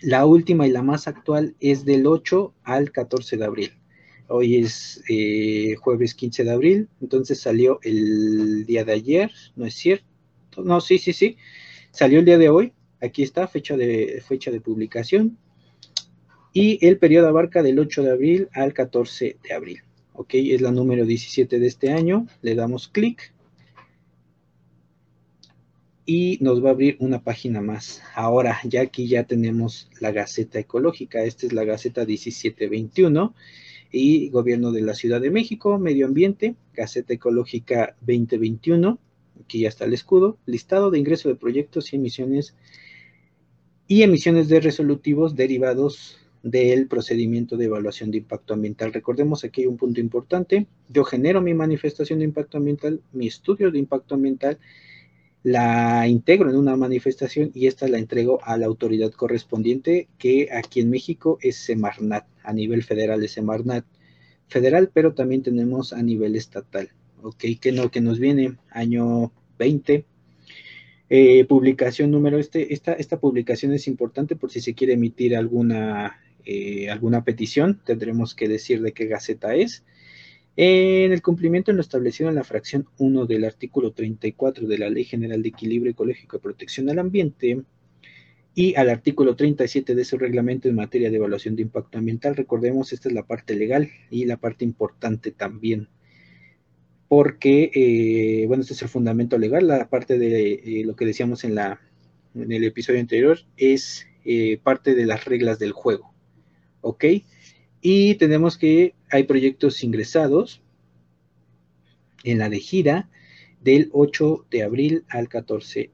La 0.03 0.27
última 0.27 0.67
y 0.67 0.71
la 0.71 0.83
más 0.83 1.07
actual 1.07 1.55
es 1.61 1.85
del 1.85 2.07
8 2.07 2.55
al 2.65 2.91
14 2.91 3.37
de 3.37 3.45
abril. 3.45 3.73
Hoy 4.27 4.57
es 4.57 5.03
eh, 5.09 5.77
jueves 5.79 6.15
15 6.15 6.43
de 6.43 6.51
abril, 6.51 6.89
entonces 7.01 7.41
salió 7.41 7.79
el 7.83 8.67
día 8.67 8.85
de 8.85 8.93
ayer, 8.93 9.31
¿no 9.57 9.67
es 9.67 9.75
cierto? 9.75 10.07
No, 10.65 10.81
sí, 10.81 10.99
sí, 10.99 11.13
sí. 11.13 11.37
Salió 11.93 12.21
el 12.21 12.25
día 12.25 12.39
de 12.39 12.49
hoy, 12.49 12.73
aquí 13.03 13.23
está, 13.23 13.47
fecha 13.47 13.77
de, 13.77 14.23
fecha 14.27 14.51
de 14.51 14.63
publicación. 14.63 15.37
Y 16.55 16.85
el 16.87 16.99
periodo 16.99 17.29
abarca 17.29 17.63
del 17.63 17.79
8 17.79 18.03
de 18.03 18.11
abril 18.11 18.49
al 18.53 18.73
14 18.73 19.37
de 19.43 19.53
abril. 19.53 19.83
Ok, 20.15 20.31
es 20.35 20.63
la 20.63 20.73
número 20.73 21.05
17 21.05 21.59
de 21.59 21.67
este 21.67 21.93
año. 21.93 22.27
Le 22.41 22.55
damos 22.55 22.89
clic. 22.89 23.35
Y 26.07 26.39
nos 26.41 26.65
va 26.65 26.71
a 26.71 26.73
abrir 26.73 26.97
una 26.99 27.23
página 27.23 27.61
más. 27.61 28.03
Ahora, 28.15 28.59
ya 28.65 28.81
aquí 28.81 29.07
ya 29.07 29.25
tenemos 29.25 29.91
la 30.01 30.13
Gaceta 30.13 30.59
Ecológica. 30.59 31.23
Esta 31.23 31.47
es 31.47 31.53
la 31.53 31.65
Gaceta 31.65 32.07
1721 32.07 33.35
y 33.91 34.31
Gobierno 34.31 34.73
de 34.73 34.81
la 34.81 34.95
Ciudad 34.95 35.21
de 35.21 35.31
México, 35.31 35.79
Medio 35.79 36.07
Ambiente, 36.07 36.57
Gaceta 36.73 37.13
Ecológica 37.13 37.95
2021, 38.01 38.99
aquí 39.41 39.61
ya 39.61 39.69
está 39.69 39.85
el 39.85 39.95
escudo, 39.95 40.39
listado 40.47 40.91
de 40.91 40.99
ingreso 40.99 41.29
de 41.29 41.37
proyectos 41.37 41.93
y 41.93 41.97
emisiones 41.97 42.55
y 43.89 44.03
emisiones 44.03 44.49
de 44.49 44.61
resolutivos 44.61 45.37
derivados 45.37 46.19
del 46.43 46.89
procedimiento 46.89 47.57
de 47.57 47.67
evaluación 47.67 48.11
de 48.11 48.19
impacto 48.19 48.55
ambiental. 48.55 48.93
Recordemos 48.93 49.45
aquí 49.45 49.67
un 49.67 49.77
punto 49.77 50.01
importante, 50.01 50.67
yo 50.89 51.05
genero 51.05 51.41
mi 51.41 51.55
manifestación 51.55 52.19
de 52.19 52.25
impacto 52.25 52.59
ambiental, 52.59 53.01
mi 53.13 53.27
estudio 53.27 53.71
de 53.71 53.79
impacto 53.79 54.15
ambiental, 54.15 54.59
la 55.43 56.07
integro 56.07 56.51
en 56.51 56.57
una 56.57 56.77
manifestación 56.77 57.51
y 57.55 57.67
esta 57.67 57.89
la 57.89 57.99
entrego 57.99 58.41
a 58.45 58.57
la 58.57 58.67
autoridad 58.67 59.11
correspondiente 59.11 60.09
que 60.19 60.49
aquí 60.53 60.81
en 60.81 60.91
México 60.91 61.39
es 61.41 61.57
Semarnat, 61.57 62.27
a 62.43 62.53
nivel 62.53 62.83
federal 62.83 63.23
es 63.25 63.33
Semarnat 63.33 63.85
federal, 64.49 64.91
pero 64.93 65.15
también 65.15 65.43
tenemos 65.43 65.93
a 65.93 66.03
nivel 66.03 66.37
estatal, 66.37 66.91
ok, 67.23 67.45
que 67.61 67.73
no, 67.73 67.91
que 67.91 68.01
nos 68.01 68.19
viene 68.19 68.57
año 68.71 69.33
20, 69.59 70.05
eh, 71.09 71.45
publicación 71.45 72.11
número 72.11 72.39
este, 72.39 72.73
esta, 72.73 72.95
esta 72.95 73.21
publicación 73.21 73.73
es 73.73 73.87
importante 73.87 74.37
por 74.37 74.51
si 74.51 74.61
se 74.61 74.75
quiere 74.75 74.95
emitir 74.95 75.37
alguna, 75.37 76.21
eh, 76.45 76.91
alguna 76.91 77.25
petición, 77.25 77.81
tendremos 77.85 78.35
que 78.35 78.49
decir 78.49 78.83
de 78.83 78.93
qué 78.93 79.07
gaceta 79.07 79.55
es, 79.55 79.85
en 80.57 81.13
el 81.13 81.23
cumplimiento 81.23 81.71
en 81.71 81.79
lo 81.79 81.83
establecido 81.83 82.29
en 82.29 82.35
la 82.35 82.45
fracción 82.45 82.87
1 82.99 83.27
del 83.27 83.45
artículo 83.45 83.93
34 83.93 84.67
de 84.67 84.79
la 84.79 84.91
Ley 84.91 85.05
General 85.05 85.43
de 85.43 85.49
Equilibrio 85.49 85.93
Ecológico 85.93 86.37
y 86.37 86.41
Protección 86.41 86.91
al 86.91 86.99
Ambiente 86.99 87.63
y 88.55 88.75
al 88.75 88.91
artículo 88.91 89.35
37 89.35 89.95
de 89.95 90.05
su 90.05 90.19
reglamento 90.19 90.69
en 90.69 90.75
materia 90.75 91.11
de 91.11 91.17
evaluación 91.17 91.57
de 91.57 91.63
impacto 91.63 91.99
ambiental, 91.99 92.37
recordemos, 92.37 92.93
esta 92.93 93.09
es 93.09 93.15
la 93.15 93.27
parte 93.27 93.55
legal 93.55 93.91
y 94.11 94.27
la 94.27 94.37
parte 94.37 94.65
importante 94.65 95.31
también, 95.31 95.89
porque, 97.13 97.71
eh, 97.75 98.47
bueno, 98.47 98.63
este 98.63 98.73
es 98.73 98.81
el 98.81 98.89
fundamento 98.89 99.37
legal, 99.37 99.69
la 99.69 99.91
parte 99.91 100.19
de 100.19 100.55
eh, 100.55 100.83
lo 100.87 100.97
que 100.97 101.05
decíamos 101.05 101.45
en 101.45 101.55
la, 101.55 101.79
en 102.35 102.51
el 102.51 102.65
episodio 102.65 103.01
anterior, 103.01 103.39
es 103.59 104.07
eh, 104.25 104.59
parte 104.63 104.95
de 104.95 105.05
las 105.05 105.27
reglas 105.27 105.59
del 105.59 105.73
juego. 105.73 106.15
¿Ok? 106.81 107.05
Y 107.83 108.15
tenemos 108.15 108.57
que 108.57 108.95
hay 109.11 109.25
proyectos 109.25 109.85
ingresados 109.85 110.63
en 112.25 112.39
la 112.39 112.49
de 112.49 112.61
gira 112.61 113.11
del 113.61 113.91
8 113.93 114.47
de 114.51 114.63
abril 114.63 115.05
al 115.11 115.29
14, 115.29 115.91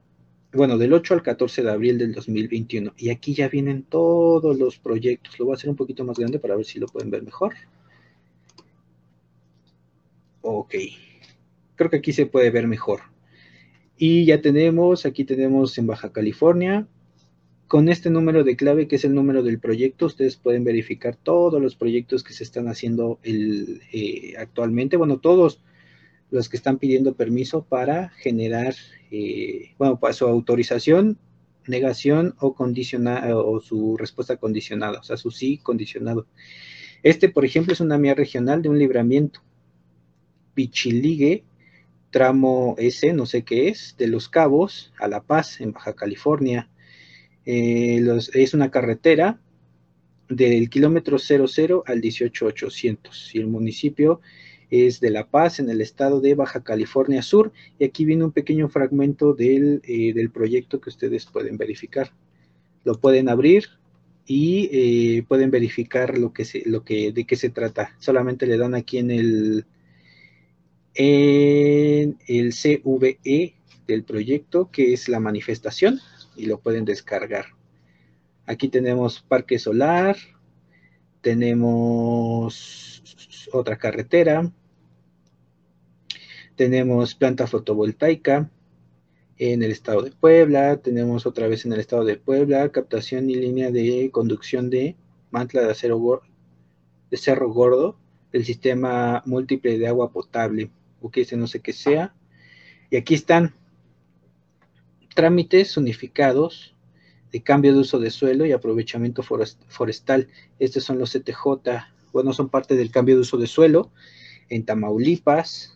bueno, 0.52 0.78
del 0.78 0.92
8 0.92 1.14
al 1.14 1.22
14 1.24 1.64
de 1.64 1.70
abril 1.72 1.98
del 1.98 2.12
2021. 2.12 2.94
Y 2.96 3.10
aquí 3.10 3.34
ya 3.34 3.48
vienen 3.48 3.82
todos 3.82 4.56
los 4.56 4.78
proyectos. 4.78 5.36
Lo 5.40 5.46
voy 5.46 5.54
a 5.54 5.56
hacer 5.56 5.68
un 5.68 5.74
poquito 5.74 6.04
más 6.04 6.16
grande 6.16 6.38
para 6.38 6.54
ver 6.54 6.64
si 6.64 6.78
lo 6.78 6.86
pueden 6.86 7.10
ver 7.10 7.24
mejor. 7.24 7.54
Ok. 10.42 10.76
Creo 11.78 11.90
que 11.90 11.98
aquí 11.98 12.12
se 12.12 12.26
puede 12.26 12.50
ver 12.50 12.66
mejor. 12.66 13.00
Y 13.96 14.24
ya 14.26 14.42
tenemos, 14.42 15.06
aquí 15.06 15.24
tenemos 15.24 15.78
en 15.78 15.86
Baja 15.86 16.12
California, 16.12 16.88
con 17.68 17.88
este 17.88 18.10
número 18.10 18.42
de 18.42 18.56
clave, 18.56 18.88
que 18.88 18.96
es 18.96 19.04
el 19.04 19.14
número 19.14 19.44
del 19.44 19.60
proyecto, 19.60 20.06
ustedes 20.06 20.36
pueden 20.36 20.64
verificar 20.64 21.14
todos 21.14 21.62
los 21.62 21.76
proyectos 21.76 22.24
que 22.24 22.32
se 22.32 22.42
están 22.42 22.66
haciendo 22.66 23.20
el, 23.22 23.80
eh, 23.92 24.34
actualmente. 24.38 24.96
Bueno, 24.96 25.18
todos 25.18 25.62
los 26.30 26.48
que 26.48 26.56
están 26.56 26.78
pidiendo 26.78 27.14
permiso 27.14 27.62
para 27.62 28.08
generar, 28.08 28.74
eh, 29.12 29.74
bueno, 29.78 30.00
para 30.00 30.14
su 30.14 30.26
autorización, 30.26 31.16
negación 31.68 32.34
o, 32.40 32.54
condicionada, 32.54 33.36
o 33.36 33.60
su 33.60 33.96
respuesta 33.96 34.36
condicionada, 34.36 34.98
o 34.98 35.04
sea, 35.04 35.16
su 35.16 35.30
sí 35.30 35.58
condicionado. 35.58 36.26
Este, 37.04 37.28
por 37.28 37.44
ejemplo, 37.44 37.72
es 37.72 37.80
una 37.80 37.98
mía 37.98 38.14
regional 38.14 38.62
de 38.62 38.68
un 38.68 38.78
libramiento. 38.80 39.42
Pichiligue 40.54 41.44
tramo 42.10 42.74
S, 42.78 43.12
no 43.12 43.26
sé 43.26 43.42
qué 43.42 43.68
es, 43.68 43.96
de 43.98 44.06
Los 44.06 44.28
Cabos 44.28 44.92
a 44.98 45.08
La 45.08 45.22
Paz, 45.22 45.60
en 45.60 45.72
Baja 45.72 45.94
California. 45.94 46.70
Eh, 47.44 48.04
es 48.34 48.54
una 48.54 48.70
carretera 48.70 49.40
del 50.28 50.68
kilómetro 50.68 51.18
00 51.18 51.84
al 51.86 52.00
18800 52.00 53.34
y 53.34 53.38
el 53.38 53.46
municipio 53.46 54.20
es 54.70 55.00
de 55.00 55.10
La 55.10 55.28
Paz 55.28 55.60
en 55.60 55.70
el 55.70 55.80
estado 55.80 56.20
de 56.20 56.34
Baja 56.34 56.62
California 56.62 57.22
Sur 57.22 57.52
y 57.78 57.84
aquí 57.84 58.04
viene 58.04 58.24
un 58.24 58.32
pequeño 58.32 58.68
fragmento 58.68 59.32
del, 59.32 59.80
eh, 59.84 60.12
del 60.12 60.30
proyecto 60.30 60.80
que 60.80 60.90
ustedes 60.90 61.24
pueden 61.26 61.56
verificar. 61.56 62.12
Lo 62.84 63.00
pueden 63.00 63.28
abrir 63.30 63.64
y 64.26 64.68
eh, 64.72 65.22
pueden 65.26 65.50
verificar 65.50 66.18
lo 66.18 66.34
que 66.34 66.44
se, 66.44 66.62
lo 66.66 66.84
que, 66.84 67.12
de 67.12 67.24
qué 67.24 67.36
se 67.36 67.48
trata. 67.48 67.96
Solamente 67.98 68.46
le 68.46 68.58
dan 68.58 68.74
aquí 68.74 68.98
en 68.98 69.10
el, 69.10 69.64
en 71.00 72.18
el 72.26 72.52
CVE 72.52 73.54
del 73.86 74.02
proyecto, 74.02 74.68
que 74.72 74.92
es 74.92 75.08
la 75.08 75.20
manifestación, 75.20 76.00
y 76.36 76.46
lo 76.46 76.58
pueden 76.58 76.84
descargar. 76.84 77.46
Aquí 78.46 78.68
tenemos 78.68 79.20
parque 79.20 79.60
solar, 79.60 80.16
tenemos 81.20 83.02
otra 83.52 83.78
carretera, 83.78 84.50
tenemos 86.56 87.14
planta 87.14 87.46
fotovoltaica 87.46 88.50
en 89.36 89.62
el 89.62 89.70
estado 89.70 90.02
de 90.02 90.10
Puebla, 90.10 90.78
tenemos 90.78 91.26
otra 91.26 91.46
vez 91.46 91.64
en 91.64 91.74
el 91.74 91.80
estado 91.80 92.04
de 92.04 92.16
Puebla 92.16 92.70
captación 92.70 93.30
y 93.30 93.36
línea 93.36 93.70
de 93.70 94.10
conducción 94.10 94.68
de 94.68 94.96
mantla 95.30 95.62
de 95.62 95.70
acero 95.70 96.22
de 97.08 97.16
cerro 97.16 97.52
gordo 97.52 97.96
del 98.32 98.44
sistema 98.44 99.22
múltiple 99.26 99.78
de 99.78 99.86
agua 99.86 100.10
potable 100.10 100.72
o 101.00 101.10
que 101.10 101.22
ese 101.22 101.36
no 101.36 101.46
sé 101.46 101.60
qué 101.60 101.72
sea. 101.72 102.14
Y 102.90 102.96
aquí 102.96 103.14
están 103.14 103.54
trámites 105.14 105.76
unificados 105.76 106.74
de 107.32 107.42
cambio 107.42 107.72
de 107.72 107.80
uso 107.80 107.98
de 107.98 108.10
suelo 108.10 108.46
y 108.46 108.52
aprovechamiento 108.52 109.22
forestal. 109.22 110.28
Estos 110.58 110.84
son 110.84 110.98
los 110.98 111.12
CTJ, 111.12 111.44
bueno, 112.12 112.32
son 112.32 112.48
parte 112.48 112.76
del 112.76 112.90
cambio 112.90 113.16
de 113.16 113.22
uso 113.22 113.36
de 113.36 113.46
suelo 113.46 113.90
en 114.48 114.64
Tamaulipas. 114.64 115.74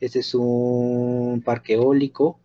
Este 0.00 0.20
es 0.20 0.34
un 0.34 1.42
parque 1.44 1.74
eólico. 1.74 2.38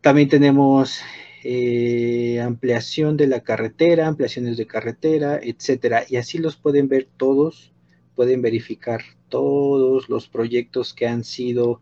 También 0.00 0.28
tenemos 0.28 1.00
eh, 1.42 2.40
ampliación 2.40 3.16
de 3.16 3.26
la 3.26 3.40
carretera, 3.40 4.06
ampliaciones 4.06 4.56
de 4.56 4.66
carretera, 4.66 5.40
etcétera. 5.42 6.04
Y 6.08 6.16
así 6.16 6.38
los 6.38 6.56
pueden 6.56 6.88
ver 6.88 7.08
todos, 7.16 7.72
pueden 8.16 8.42
verificar 8.42 9.02
todos 9.28 10.08
los 10.08 10.28
proyectos 10.28 10.94
que 10.94 11.06
han 11.06 11.22
sido, 11.22 11.80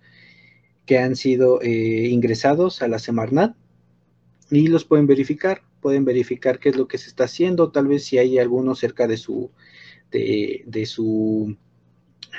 que 0.85 0.99
han 0.99 1.17
sido 1.17 1.63
eh, 1.63 2.09
ingresados 2.11 2.83
a 2.83 2.89
la 2.89 2.99
Semarnat 2.99 3.57
y 4.51 4.67
los 4.67 4.85
pueden 4.85 5.07
verificar, 5.07 5.63
pueden 5.81 6.05
verificar 6.05 6.59
qué 6.59 6.71
es 6.71 6.77
lo 6.77 6.89
que 6.89 6.99
se 6.99 7.09
está 7.09 7.25
haciendo, 7.25 7.71
tal 7.71 7.87
vez 7.87 8.05
si 8.05 8.19
hay 8.19 8.39
alguno 8.39 8.75
cerca 8.75 9.07
de 9.07 9.17
su, 9.17 9.51
de, 10.11 10.87
su, 10.87 11.57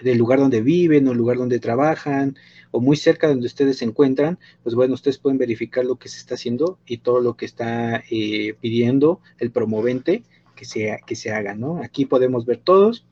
del 0.03 0.17
lugar 0.17 0.39
donde 0.39 0.61
viven 0.61 1.07
o 1.07 1.11
el 1.11 1.17
lugar 1.17 1.37
donde 1.37 1.59
trabajan 1.59 2.37
o 2.71 2.79
muy 2.81 2.97
cerca 2.97 3.27
de 3.27 3.33
donde 3.33 3.47
ustedes 3.47 3.77
se 3.77 3.85
encuentran, 3.85 4.37
pues 4.63 4.75
bueno, 4.75 4.93
ustedes 4.93 5.17
pueden 5.17 5.37
verificar 5.37 5.85
lo 5.85 5.95
que 5.95 6.09
se 6.09 6.19
está 6.19 6.35
haciendo 6.35 6.79
y 6.85 6.97
todo 6.97 7.21
lo 7.21 7.37
que 7.37 7.45
está 7.45 8.03
eh, 8.11 8.55
pidiendo 8.59 9.21
el 9.39 9.51
promovente 9.51 10.23
que 10.55 10.65
se, 10.65 10.99
que 11.05 11.15
se 11.15 11.31
haga, 11.31 11.55
¿no? 11.55 11.81
Aquí 11.81 12.05
podemos 12.05 12.45
ver 12.45 12.57
todos 12.57 13.05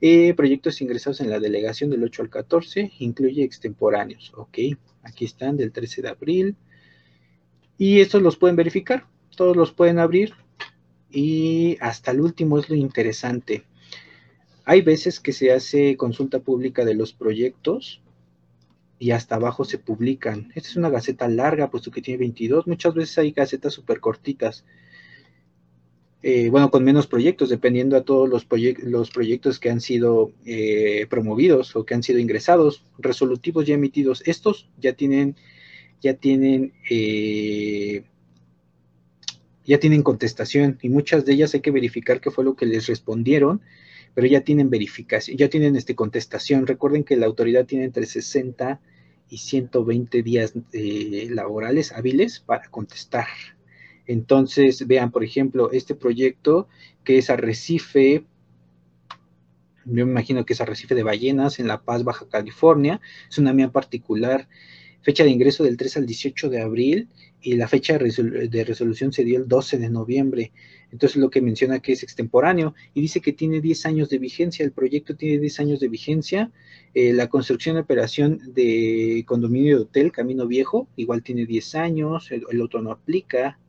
eh, 0.00 0.34
proyectos 0.34 0.80
ingresados 0.80 1.20
en 1.20 1.30
la 1.30 1.40
delegación 1.40 1.90
del 1.90 2.04
8 2.04 2.22
al 2.22 2.30
14, 2.30 2.92
incluye 2.98 3.42
extemporáneos. 3.44 4.32
Ok, 4.36 4.58
aquí 5.02 5.24
están 5.24 5.56
del 5.56 5.72
13 5.72 6.02
de 6.02 6.08
abril. 6.08 6.56
Y 7.78 8.00
estos 8.00 8.22
los 8.22 8.36
pueden 8.36 8.56
verificar, 8.56 9.06
todos 9.36 9.56
los 9.56 9.72
pueden 9.72 9.98
abrir. 9.98 10.32
Y 11.10 11.78
hasta 11.80 12.10
el 12.10 12.20
último 12.20 12.58
es 12.58 12.68
lo 12.68 12.76
interesante. 12.76 13.64
Hay 14.64 14.82
veces 14.82 15.20
que 15.20 15.32
se 15.32 15.52
hace 15.52 15.96
consulta 15.96 16.40
pública 16.40 16.84
de 16.84 16.94
los 16.94 17.12
proyectos 17.12 18.02
y 18.98 19.12
hasta 19.12 19.36
abajo 19.36 19.64
se 19.64 19.78
publican. 19.78 20.50
Esta 20.54 20.68
es 20.70 20.76
una 20.76 20.90
gaceta 20.90 21.28
larga, 21.28 21.70
puesto 21.70 21.90
que 21.90 22.02
tiene 22.02 22.18
22. 22.18 22.66
Muchas 22.66 22.94
veces 22.94 23.18
hay 23.18 23.30
gacetas 23.30 23.74
súper 23.74 24.00
cortitas. 24.00 24.64
Eh, 26.28 26.50
bueno, 26.50 26.72
con 26.72 26.82
menos 26.82 27.06
proyectos, 27.06 27.50
dependiendo 27.50 27.96
a 27.96 28.02
todos 28.02 28.28
los, 28.28 28.48
los 28.82 29.10
proyectos 29.12 29.60
que 29.60 29.70
han 29.70 29.80
sido 29.80 30.32
eh, 30.44 31.06
promovidos 31.08 31.76
o 31.76 31.86
que 31.86 31.94
han 31.94 32.02
sido 32.02 32.18
ingresados, 32.18 32.82
resolutivos 32.98 33.64
ya 33.64 33.76
emitidos. 33.76 34.24
Estos 34.26 34.68
ya 34.76 34.94
tienen, 34.94 35.36
ya 36.02 36.14
tienen, 36.14 36.72
eh, 36.90 38.02
ya 39.64 39.78
tienen 39.78 40.02
contestación 40.02 40.80
y 40.82 40.88
muchas 40.88 41.24
de 41.24 41.34
ellas 41.34 41.54
hay 41.54 41.60
que 41.60 41.70
verificar 41.70 42.20
qué 42.20 42.32
fue 42.32 42.42
lo 42.42 42.56
que 42.56 42.66
les 42.66 42.88
respondieron, 42.88 43.60
pero 44.12 44.26
ya 44.26 44.40
tienen 44.40 44.68
verificación, 44.68 45.36
ya 45.36 45.48
tienen 45.48 45.76
este, 45.76 45.94
contestación. 45.94 46.66
Recuerden 46.66 47.04
que 47.04 47.16
la 47.16 47.26
autoridad 47.26 47.66
tiene 47.66 47.84
entre 47.84 48.04
60 48.04 48.80
y 49.30 49.38
120 49.38 50.24
días 50.24 50.54
laborales 50.72 51.92
hábiles 51.92 52.40
para 52.40 52.68
contestar. 52.68 53.28
Entonces, 54.06 54.86
vean, 54.86 55.10
por 55.10 55.24
ejemplo, 55.24 55.70
este 55.72 55.94
proyecto 55.94 56.68
que 57.04 57.18
es 57.18 57.30
Arrecife, 57.30 58.24
yo 59.84 60.06
me 60.06 60.12
imagino 60.12 60.44
que 60.44 60.52
es 60.52 60.60
Arrecife 60.60 60.94
de 60.94 61.02
Ballenas 61.02 61.58
en 61.58 61.68
La 61.68 61.82
Paz, 61.82 62.04
Baja 62.04 62.28
California, 62.28 63.00
es 63.28 63.38
una 63.38 63.52
mía 63.52 63.70
particular, 63.70 64.48
fecha 65.02 65.22
de 65.22 65.30
ingreso 65.30 65.62
del 65.62 65.76
3 65.76 65.98
al 65.98 66.06
18 66.06 66.50
de 66.50 66.60
abril 66.60 67.08
y 67.40 67.54
la 67.54 67.68
fecha 67.68 67.96
de 67.96 68.64
resolución 68.64 69.12
se 69.12 69.22
dio 69.22 69.38
el 69.38 69.46
12 69.46 69.78
de 69.78 69.88
noviembre. 69.88 70.52
Entonces 70.90 71.16
lo 71.16 71.30
que 71.30 71.40
menciona 71.40 71.78
que 71.78 71.92
es 71.92 72.02
extemporáneo 72.02 72.74
y 72.92 73.02
dice 73.02 73.20
que 73.20 73.32
tiene 73.32 73.60
10 73.60 73.86
años 73.86 74.08
de 74.08 74.18
vigencia, 74.18 74.64
el 74.64 74.72
proyecto 74.72 75.14
tiene 75.14 75.38
10 75.38 75.60
años 75.60 75.78
de 75.78 75.88
vigencia, 75.88 76.50
eh, 76.94 77.12
la 77.12 77.28
construcción 77.28 77.76
y 77.76 77.80
operación 77.80 78.40
de 78.52 79.22
condominio 79.28 79.76
de 79.76 79.82
hotel 79.82 80.10
Camino 80.10 80.48
Viejo 80.48 80.88
igual 80.96 81.22
tiene 81.22 81.46
10 81.46 81.76
años, 81.76 82.32
el 82.32 82.60
otro 82.60 82.82
no 82.82 82.90
aplica, 82.90 83.60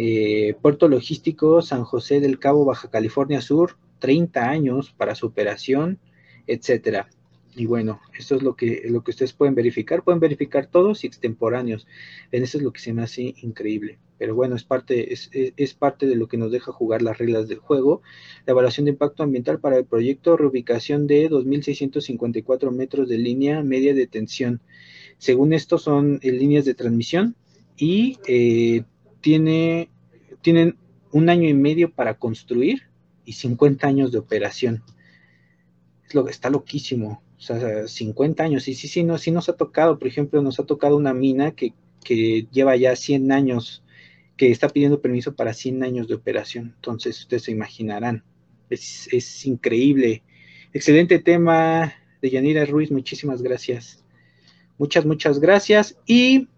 eh, 0.00 0.54
Puerto 0.62 0.86
Logístico 0.86 1.60
San 1.60 1.82
José 1.82 2.20
del 2.20 2.38
Cabo, 2.38 2.64
Baja 2.64 2.88
California 2.88 3.40
Sur, 3.40 3.78
30 3.98 4.48
años 4.48 4.94
para 4.96 5.16
su 5.16 5.26
operación, 5.26 5.98
etcétera. 6.46 7.08
Y 7.56 7.66
bueno, 7.66 8.00
esto 8.16 8.36
es 8.36 8.44
lo 8.44 8.54
que, 8.54 8.84
lo 8.88 9.02
que 9.02 9.10
ustedes 9.10 9.32
pueden 9.32 9.56
verificar. 9.56 10.04
Pueden 10.04 10.20
verificar 10.20 10.66
todos 10.66 11.02
y 11.02 11.08
extemporáneos. 11.08 11.88
En 12.30 12.44
eso 12.44 12.58
es 12.58 12.62
lo 12.62 12.72
que 12.72 12.78
se 12.78 12.92
me 12.92 13.02
hace 13.02 13.34
increíble. 13.42 13.98
Pero 14.18 14.36
bueno, 14.36 14.54
es 14.54 14.62
parte, 14.62 15.12
es, 15.12 15.30
es, 15.32 15.74
parte 15.74 16.06
de 16.06 16.14
lo 16.14 16.28
que 16.28 16.36
nos 16.36 16.52
deja 16.52 16.70
jugar 16.70 17.02
las 17.02 17.18
reglas 17.18 17.48
del 17.48 17.58
juego. 17.58 18.00
La 18.46 18.52
evaluación 18.52 18.84
de 18.84 18.92
impacto 18.92 19.24
ambiental 19.24 19.58
para 19.58 19.78
el 19.78 19.84
proyecto, 19.84 20.36
reubicación 20.36 21.08
de 21.08 21.28
2.654 21.28 22.70
metros 22.70 23.08
de 23.08 23.18
línea 23.18 23.64
media 23.64 23.94
de 23.94 24.06
tensión. 24.06 24.60
Según 25.16 25.52
esto, 25.52 25.76
son 25.76 26.20
eh, 26.22 26.30
líneas 26.30 26.64
de 26.64 26.74
transmisión 26.74 27.34
y 27.76 28.18
eh, 28.28 28.84
tiene, 29.20 29.90
tienen 30.40 30.76
un 31.12 31.28
año 31.28 31.48
y 31.48 31.54
medio 31.54 31.90
para 31.90 32.14
construir 32.14 32.82
y 33.24 33.32
50 33.32 33.86
años 33.86 34.12
de 34.12 34.18
operación. 34.18 34.82
Es 36.06 36.14
lo, 36.14 36.28
está 36.28 36.50
loquísimo. 36.50 37.22
O 37.36 37.40
sea, 37.40 37.86
50 37.86 38.42
años. 38.42 38.68
Y 38.68 38.74
sí, 38.74 38.88
sí, 38.88 39.04
no, 39.04 39.18
sí 39.18 39.30
nos 39.30 39.48
ha 39.48 39.52
tocado, 39.54 39.98
por 39.98 40.08
ejemplo, 40.08 40.42
nos 40.42 40.58
ha 40.58 40.64
tocado 40.64 40.96
una 40.96 41.14
mina 41.14 41.52
que 41.52 41.72
que 42.04 42.46
lleva 42.50 42.76
ya 42.76 42.96
100 42.96 43.32
años, 43.32 43.82
que 44.36 44.50
está 44.50 44.68
pidiendo 44.68 45.00
permiso 45.00 45.34
para 45.34 45.52
100 45.52 45.82
años 45.82 46.08
de 46.08 46.14
operación. 46.14 46.74
Entonces, 46.76 47.20
ustedes 47.20 47.44
se 47.44 47.52
imaginarán, 47.52 48.24
es, 48.70 49.08
es 49.12 49.46
increíble. 49.46 50.22
Excelente 50.72 51.18
tema 51.18 51.92
de 52.22 52.30
Yanira 52.30 52.64
Ruiz, 52.64 52.90
muchísimas 52.90 53.42
gracias. 53.42 54.04
Muchas, 54.78 55.04
muchas 55.04 55.40
gracias. 55.40 55.98
Y 56.06 56.48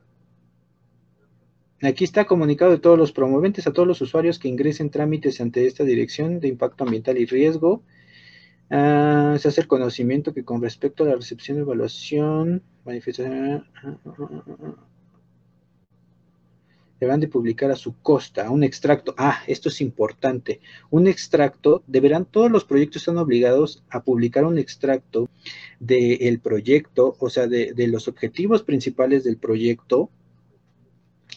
Aquí 1.83 2.05
está 2.05 2.27
comunicado 2.27 2.73
de 2.73 2.79
todos 2.79 2.99
los 2.99 3.13
promoventes 3.13 3.67
a 3.67 3.73
todos 3.73 3.89
los 3.89 4.03
usuarios 4.03 4.39
que 4.39 4.49
ingresen 4.49 4.91
trámites 4.91 5.41
ante 5.41 5.67
esta 5.67 5.83
dirección 5.83 6.39
de 6.39 6.49
impacto 6.49 6.85
ambiental 6.85 7.17
y 7.17 7.25
riesgo. 7.25 7.83
Ah, 8.69 9.37
se 9.41 9.49
hace 9.49 9.63
el 9.63 9.67
conocimiento 9.67 10.35
que 10.35 10.45
con 10.45 10.61
respecto 10.61 11.05
a 11.05 11.09
la 11.09 11.17
recepción, 11.17 11.59
evaluación, 11.59 12.63
manifestación, 12.85 13.65
deberán 17.01 17.21
de 17.21 17.29
publicar 17.29 17.71
a 17.71 17.77
su 17.77 17.99
costa 18.03 18.51
un 18.51 18.63
extracto. 18.63 19.15
Ah, 19.17 19.39
esto 19.47 19.71
es 19.71 19.81
importante. 19.81 20.61
Un 20.91 21.07
extracto, 21.07 21.83
deberán, 21.87 22.27
todos 22.27 22.51
los 22.51 22.67
proyectos 22.67 23.01
están 23.01 23.17
obligados 23.17 23.83
a 23.89 24.05
publicar 24.05 24.45
un 24.45 24.59
extracto 24.59 25.31
del 25.79 26.41
proyecto, 26.41 27.17
o 27.19 27.31
sea, 27.31 27.47
de, 27.47 27.73
de 27.73 27.89
los 27.89 28.07
objetivos 28.07 28.63
principales 28.63 29.25
del 29.25 29.39
proyecto, 29.39 30.11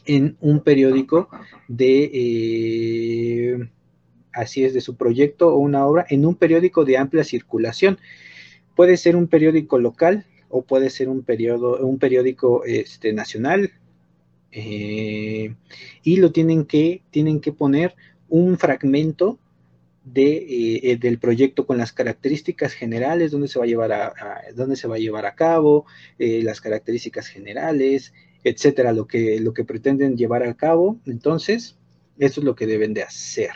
en 0.05 0.37
un 0.41 0.61
periódico 0.61 1.29
de, 1.67 2.11
eh, 2.13 3.69
así 4.31 4.63
es, 4.63 4.73
de 4.73 4.81
su 4.81 4.95
proyecto 4.95 5.49
o 5.49 5.57
una 5.57 5.85
obra, 5.85 6.05
en 6.09 6.25
un 6.25 6.35
periódico 6.35 6.85
de 6.85 6.97
amplia 6.97 7.23
circulación. 7.23 7.99
Puede 8.75 8.97
ser 8.97 9.15
un 9.15 9.27
periódico 9.27 9.79
local 9.79 10.25
o 10.49 10.63
puede 10.63 10.89
ser 10.89 11.09
un, 11.09 11.25
un 11.81 11.99
periódico 11.99 12.63
este, 12.65 13.13
nacional. 13.13 13.71
Eh, 14.51 15.55
y 16.03 16.17
lo 16.17 16.31
tienen 16.31 16.65
que, 16.65 17.01
tienen 17.09 17.39
que 17.39 17.53
poner 17.53 17.95
un 18.29 18.57
fragmento 18.57 19.39
de, 20.03 20.81
eh, 20.83 20.97
del 20.97 21.17
proyecto 21.17 21.65
con 21.65 21.77
las 21.77 21.93
características 21.93 22.73
generales, 22.73 23.31
dónde 23.31 23.47
se 23.47 23.57
va 23.57 23.65
a 23.65 23.67
llevar 23.67 23.91
a, 23.93 24.13
dónde 24.53 24.75
se 24.75 24.87
va 24.87 24.95
a 24.95 24.99
llevar 24.99 25.25
a 25.25 25.33
cabo, 25.33 25.85
las 26.17 26.61
características 26.61 27.27
generales, 27.27 28.13
etcétera, 28.43 28.91
lo 28.91 29.07
que, 29.07 29.39
lo 29.39 29.53
que 29.53 29.63
pretenden 29.63 30.17
llevar 30.17 30.43
a 30.43 30.53
cabo. 30.55 30.99
Entonces, 31.05 31.77
eso 32.17 32.41
es 32.41 32.45
lo 32.45 32.55
que 32.55 32.67
deben 32.67 32.93
de 32.93 33.03
hacer. 33.03 33.51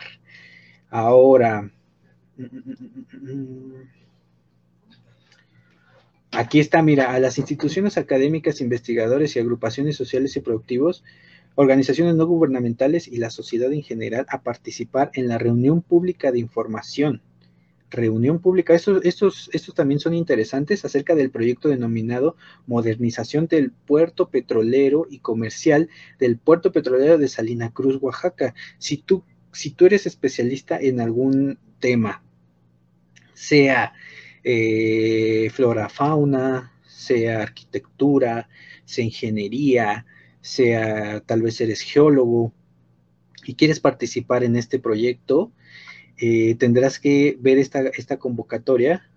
Ahora, 0.89 1.71
aquí 6.31 6.59
está, 6.59 6.81
mira, 6.81 7.13
a 7.13 7.19
las 7.19 7.37
instituciones 7.37 7.97
académicas, 7.97 8.61
investigadores 8.61 9.35
y 9.35 9.39
agrupaciones 9.39 9.95
sociales 9.95 10.35
y 10.35 10.41
productivos, 10.41 11.03
organizaciones 11.55 12.15
no 12.15 12.25
gubernamentales 12.27 13.07
y 13.07 13.17
la 13.17 13.29
sociedad 13.29 13.71
en 13.73 13.83
general 13.83 14.25
a 14.29 14.43
participar 14.43 15.11
en 15.13 15.27
la 15.27 15.37
reunión 15.37 15.81
pública 15.81 16.31
de 16.31 16.39
información 16.39 17.21
reunión 17.89 18.39
pública. 18.39 18.73
Estos, 18.73 19.03
estos, 19.05 19.49
estos 19.53 19.73
también 19.75 19.99
son 19.99 20.13
interesantes 20.13 20.83
acerca 20.85 21.15
del 21.15 21.31
proyecto 21.31 21.69
denominado 21.69 22.35
Modernización 22.65 23.47
del 23.47 23.71
Puerto 23.71 24.29
Petrolero 24.29 25.07
y 25.09 25.19
Comercial 25.19 25.89
del 26.19 26.37
Puerto 26.37 26.71
Petrolero 26.71 27.17
de 27.17 27.27
Salina 27.27 27.71
Cruz, 27.71 27.97
Oaxaca. 28.01 28.53
Si 28.77 28.97
tú, 28.97 29.23
si 29.51 29.71
tú 29.71 29.85
eres 29.85 30.05
especialista 30.05 30.77
en 30.79 30.99
algún 30.99 31.59
tema, 31.79 32.23
sea 33.33 33.93
eh, 34.43 35.49
flora, 35.53 35.89
fauna, 35.89 36.73
sea 36.85 37.41
arquitectura, 37.41 38.49
sea 38.85 39.05
ingeniería, 39.05 40.05
sea 40.41 41.19
tal 41.21 41.41
vez 41.41 41.59
eres 41.61 41.81
geólogo 41.81 42.53
y 43.45 43.55
quieres 43.55 43.79
participar 43.79 44.43
en 44.43 44.55
este 44.55 44.79
proyecto, 44.79 45.51
eh, 46.17 46.55
tendrás 46.55 46.99
que 46.99 47.37
ver 47.39 47.57
esta, 47.57 47.81
esta 47.87 48.17
convocatoria 48.17 49.09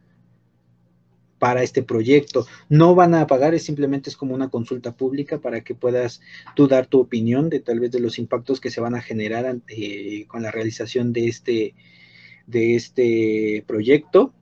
para 1.41 1.63
este 1.63 1.83
proyecto. 1.83 2.47
No 2.69 2.95
van 2.95 3.15
a 3.15 3.27
pagar, 3.27 3.55
es 3.55 3.65
simplemente 3.65 4.11
es 4.11 4.17
como 4.17 4.35
una 4.35 4.51
consulta 4.51 4.95
pública 4.95 5.41
para 5.41 5.63
que 5.63 5.75
puedas 5.75 6.21
tú 6.55 6.69
dar 6.69 6.87
tu 6.87 7.01
opinión 7.01 7.49
de 7.49 7.61
tal 7.61 7.81
vez 7.81 7.91
de 7.91 8.01
los 8.01 8.19
impactos 8.19 8.61
que 8.61 8.71
se 8.71 8.81
van 8.81 8.95
a 8.95 9.01
generar 9.01 9.57
eh, 9.69 10.27
con 10.29 10.43
la 10.43 10.51
realización 10.51 11.13
de 11.13 11.27
este, 11.27 11.75
de 12.47 12.77
este 12.77 13.65
proyecto 13.67 14.35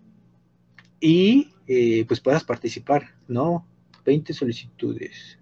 y 1.01 1.53
eh, 1.69 2.05
pues 2.09 2.21
puedas 2.21 2.45
participar, 2.45 3.15
¿no? 3.29 3.65
20 4.05 4.33
solicitudes. 4.33 5.38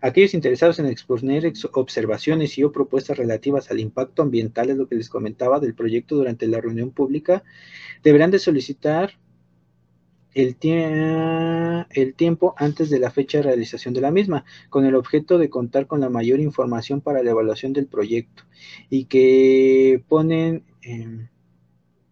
Aquellos 0.00 0.34
interesados 0.34 0.78
en 0.78 0.86
exponer 0.86 1.52
observaciones 1.72 2.56
y 2.56 2.64
o 2.64 2.72
propuestas 2.72 3.18
relativas 3.18 3.70
al 3.70 3.80
impacto 3.80 4.22
ambiental, 4.22 4.70
es 4.70 4.76
lo 4.76 4.88
que 4.88 4.96
les 4.96 5.10
comentaba 5.10 5.60
del 5.60 5.74
proyecto 5.74 6.16
durante 6.16 6.46
la 6.46 6.60
reunión 6.60 6.90
pública, 6.90 7.42
deberán 8.02 8.30
de 8.30 8.38
solicitar 8.38 9.18
el, 10.34 10.56
tiempo 12.14 12.54
antes 12.56 12.88
de 12.88 12.98
la 12.98 13.10
fecha 13.10 13.38
de 13.38 13.44
realización 13.44 13.94
de 13.94 14.00
la 14.00 14.10
misma, 14.10 14.44
con 14.68 14.84
el 14.84 14.94
objeto 14.94 15.38
de 15.38 15.50
contar 15.50 15.86
con 15.86 16.00
la 16.00 16.08
mayor 16.08 16.40
información 16.40 17.00
para 17.00 17.22
la 17.22 17.30
evaluación 17.30 17.72
del 17.72 17.86
proyecto 17.86 18.44
y 18.88 19.04
que 19.04 20.02
ponen 20.08 20.64
em, 20.82 21.28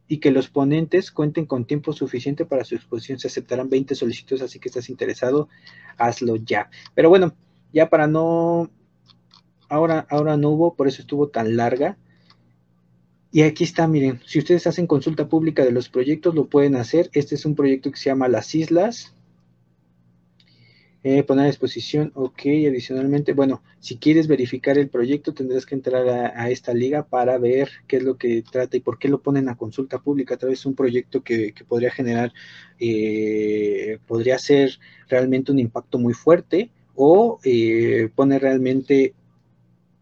y 0.09 0.19
que 0.19 0.31
los 0.31 0.49
ponentes 0.49 1.13
cuenten 1.13 1.47
con 1.47 1.67
tiempo 1.67 1.93
suficiente 1.93 2.47
para 2.47 2.65
su 2.65 2.75
exposición. 2.75 3.19
Se 3.19 3.29
aceptarán 3.29 3.69
20 3.69 3.95
solicitudes, 3.95 4.43
así 4.43 4.59
que 4.59 4.69
estás 4.69 4.89
interesado, 4.89 5.49
hazlo 5.99 6.37
ya. 6.37 6.71
Pero 6.95 7.11
bueno, 7.11 7.35
ya 7.73 7.89
para 7.89 8.07
no, 8.07 8.71
ahora, 9.69 10.07
ahora 10.11 10.37
no 10.37 10.51
hubo, 10.51 10.75
por 10.75 10.89
eso 10.89 11.03
estuvo 11.03 11.29
tan 11.29 11.57
larga. 11.57 11.97
Y 13.31 13.43
aquí 13.43 13.65
está, 13.65 13.87
miren, 13.87 14.21
si 14.27 14.39
ustedes 14.39 14.67
hacen 14.67 14.87
consulta 14.87 15.29
pública 15.29 15.65
de 15.65 15.73
los 15.73 15.89
proyectos, 15.89 16.35
lo 16.35 16.47
pueden 16.47 16.77
hacer. 16.77 17.11
Este 17.13 17.35
es 17.35 17.45
un 17.45 17.55
proyecto 17.55 17.91
que 17.91 17.99
se 17.99 18.07
llama 18.07 18.29
Las 18.29 18.55
Islas. 18.55 19.15
Eh, 21.05 21.23
poner 21.23 21.45
a 21.45 21.49
disposición, 21.49 22.11
ok, 22.15 22.41
adicionalmente, 22.69 23.33
bueno, 23.33 23.63
si 23.79 23.99
quieres 23.99 24.27
verificar 24.27 24.79
el 24.79 24.89
proyecto, 24.89 25.33
tendrás 25.33 25.65
que 25.65 25.77
entrar 25.77 26.09
a, 26.09 26.51
esta 26.51 26.75
liga 26.75 27.07
para 27.07 27.39
ver 27.39 27.71
qué 27.87 27.99
es 27.99 28.03
lo 28.03 28.19
que 28.19 28.43
trata 28.43 28.77
y 28.77 28.81
por 28.81 28.99
qué 28.99 29.09
lo 29.09 29.21
ponen 29.23 29.49
a 29.49 29.57
consulta 29.57 30.01
pública. 30.01 30.35
A 30.35 30.39
través 30.39 30.63
de 30.63 30.69
un 30.71 30.75
proyecto 30.75 31.23
que, 31.23 31.55
podría 31.69 31.91
generar, 31.91 32.33
eh, 32.81 33.99
podría 34.07 34.39
ser 34.39 34.79
realmente 35.09 35.53
un 35.53 35.59
impacto 35.61 35.99
muy 35.99 36.15
fuerte 36.15 36.71
o 37.01 37.39
eh, 37.45 38.11
pone 38.13 38.41
realmente 38.41 39.15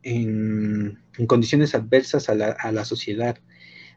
en, 0.03 0.99
condiciones 1.27 1.75
adversas 1.75 2.31
a 2.31 2.35
la, 2.35 2.85
sociedad, 2.87 3.39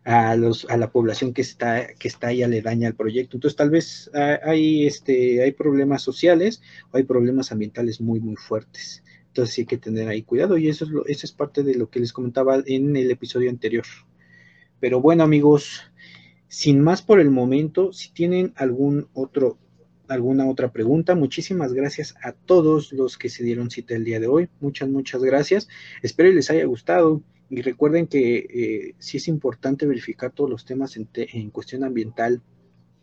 a, 0.04 0.36
los, 0.36 0.66
a 0.70 0.76
la 0.76 0.92
población 0.92 1.34
que 1.34 1.42
está, 1.42 1.88
que 1.94 2.10
está 2.10 2.28
ahí 2.28 2.44
aledaña 2.44 2.90
al 2.90 2.96
proyecto. 2.96 3.38
Entonces, 3.38 3.56
tal 3.56 3.70
vez 3.70 4.12
hay, 4.44 4.86
este, 4.86 5.42
hay 5.42 5.54
problemas 5.54 6.02
sociales 6.02 6.62
o 6.92 6.98
hay 6.98 7.04
problemas 7.04 7.54
ambientales 7.54 8.02
muy, 8.02 8.20
muy 8.20 8.36
fuertes. 8.36 9.02
Entonces, 9.28 9.56
sí 9.56 9.62
hay 9.62 9.68
que 9.68 9.78
tener 9.78 10.10
ahí 10.10 10.24
cuidado 10.24 10.58
y 10.58 10.68
eso 10.68 10.84
es, 10.84 10.92
lo, 10.92 11.06
eso 11.06 11.26
es 11.26 11.32
parte 11.32 11.64
de 11.64 11.76
lo 11.76 11.90
que 11.90 12.02
les 12.02 12.12
comentaba 12.12 12.62
en 12.66 12.98
el 12.98 13.10
episodio 13.12 13.50
anterior. 13.50 13.86
Pero 14.82 15.00
bueno, 15.00 15.24
amigos, 15.24 15.84
sin 16.50 16.82
más 16.82 17.02
por 17.02 17.22
el 17.22 17.32
momento, 17.32 17.94
si 17.94 18.12
tienen 18.12 18.52
algún 18.58 19.08
otro 19.14 19.58
alguna 20.10 20.48
otra 20.48 20.72
pregunta. 20.72 21.16
Muchísimas 21.16 21.74
gracias 21.74 22.16
a 22.22 22.34
todos 22.34 22.92
los 22.92 23.18
que 23.18 23.30
se 23.30 23.44
dieron 23.44 23.70
cita 23.70 23.96
el 23.96 24.04
día 24.04 24.20
de 24.20 24.28
hoy. 24.28 24.50
Muchas, 24.60 24.90
muchas 24.90 25.22
gracias. 25.24 25.68
Espero 26.02 26.32
les 26.32 26.50
haya 26.50 26.66
gustado. 26.66 27.22
Y 27.50 27.62
recuerden 27.62 28.08
que 28.08 28.38
eh, 28.38 28.96
sí 29.00 29.18
es 29.18 29.28
importante 29.28 29.88
verificar 29.88 30.32
todos 30.32 30.50
los 30.50 30.66
temas 30.66 30.98
en, 30.98 31.50
cuestión 31.50 31.84
ambiental, 31.84 32.44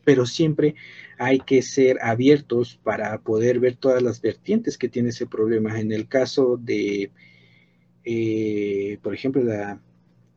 pero 0.05 0.25
siempre 0.25 0.77
hay 1.19 1.41
que 1.41 1.63
ser 1.63 1.99
abiertos 2.01 2.79
para 2.85 3.19
poder 3.19 3.59
ver 3.59 3.75
todas 3.75 4.03
las 4.03 4.21
vertientes 4.21 4.79
que 4.79 4.89
tiene 4.89 5.09
ese 5.09 5.27
problema. 5.27 5.81
En 5.81 5.91
el 5.91 6.07
caso 6.07 6.61
de, 6.63 7.11
eh, 8.05 8.99
por 9.03 9.15
ejemplo, 9.15 9.43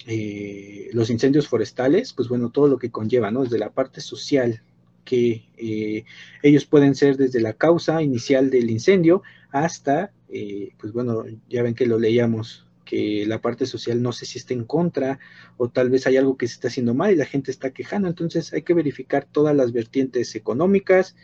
eh, 0.07 0.89
los 0.91 1.11
incendios 1.11 1.47
forestales, 1.47 2.13
pues 2.13 2.29
bueno, 2.29 2.49
todo 2.49 2.67
lo 2.67 2.79
que 2.79 2.89
conlleva, 2.89 3.29
¿no? 3.29 3.43
Desde 3.43 3.59
la 3.59 3.71
parte 3.71 4.01
social, 4.01 4.63
que 5.09 5.49
eh, 5.57 6.05
ellos 6.43 6.65
pueden 6.65 6.93
ser 6.93 7.17
desde 7.17 7.41
la 7.41 7.53
causa 7.53 8.03
inicial 8.03 8.51
del 8.51 8.69
incendio 8.69 9.23
hasta, 9.51 10.11
eh, 10.29 10.73
pues 10.77 10.93
bueno, 10.93 11.25
ya 11.49 11.63
ven 11.63 11.73
que 11.73 11.87
lo 11.87 11.97
leíamos, 11.97 12.67
que 12.85 13.25
la 13.25 13.41
parte 13.41 13.65
social 13.65 14.03
no 14.03 14.11
sé 14.11 14.27
si 14.27 14.37
está 14.37 14.53
en 14.53 14.65
contra 14.65 15.17
o 15.57 15.67
tal 15.67 15.89
vez 15.89 16.05
hay 16.05 16.17
algo 16.17 16.37
que 16.37 16.47
se 16.47 16.53
está 16.53 16.67
haciendo 16.67 16.93
mal 16.93 17.11
y 17.11 17.15
la 17.15 17.25
gente 17.25 17.49
está 17.49 17.71
quejando, 17.71 18.07
entonces 18.07 18.53
hay 18.53 18.61
que 18.61 18.75
verificar 18.75 19.25
todas 19.25 19.55
las 19.55 19.71
vertientes 19.71 20.35
económicas, 20.35 21.15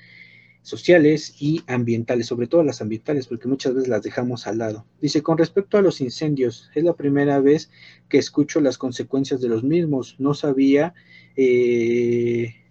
sociales 0.63 1.35
y 1.39 1.61
ambientales, 1.67 2.25
sobre 2.25 2.47
todo 2.47 2.63
las 2.63 2.81
ambientales, 2.81 3.27
porque 3.27 3.47
muchas 3.47 3.75
veces 3.75 3.87
las 3.87 4.01
dejamos 4.01 4.47
al 4.47 4.57
lado. 4.57 4.87
Dice, 4.99 5.21
con 5.21 5.37
respecto 5.37 5.77
a 5.77 5.83
los 5.83 6.01
incendios, 6.01 6.71
es 6.73 6.83
la 6.83 6.95
primera 6.95 7.39
vez 7.39 7.69
que 8.09 8.17
escucho 8.17 8.61
las 8.61 8.79
consecuencias 8.79 9.41
de 9.41 9.49
los 9.49 9.63
mismos. 9.63 10.15
No 10.17 10.33
sabía 10.33 10.95
eh, 11.35 12.64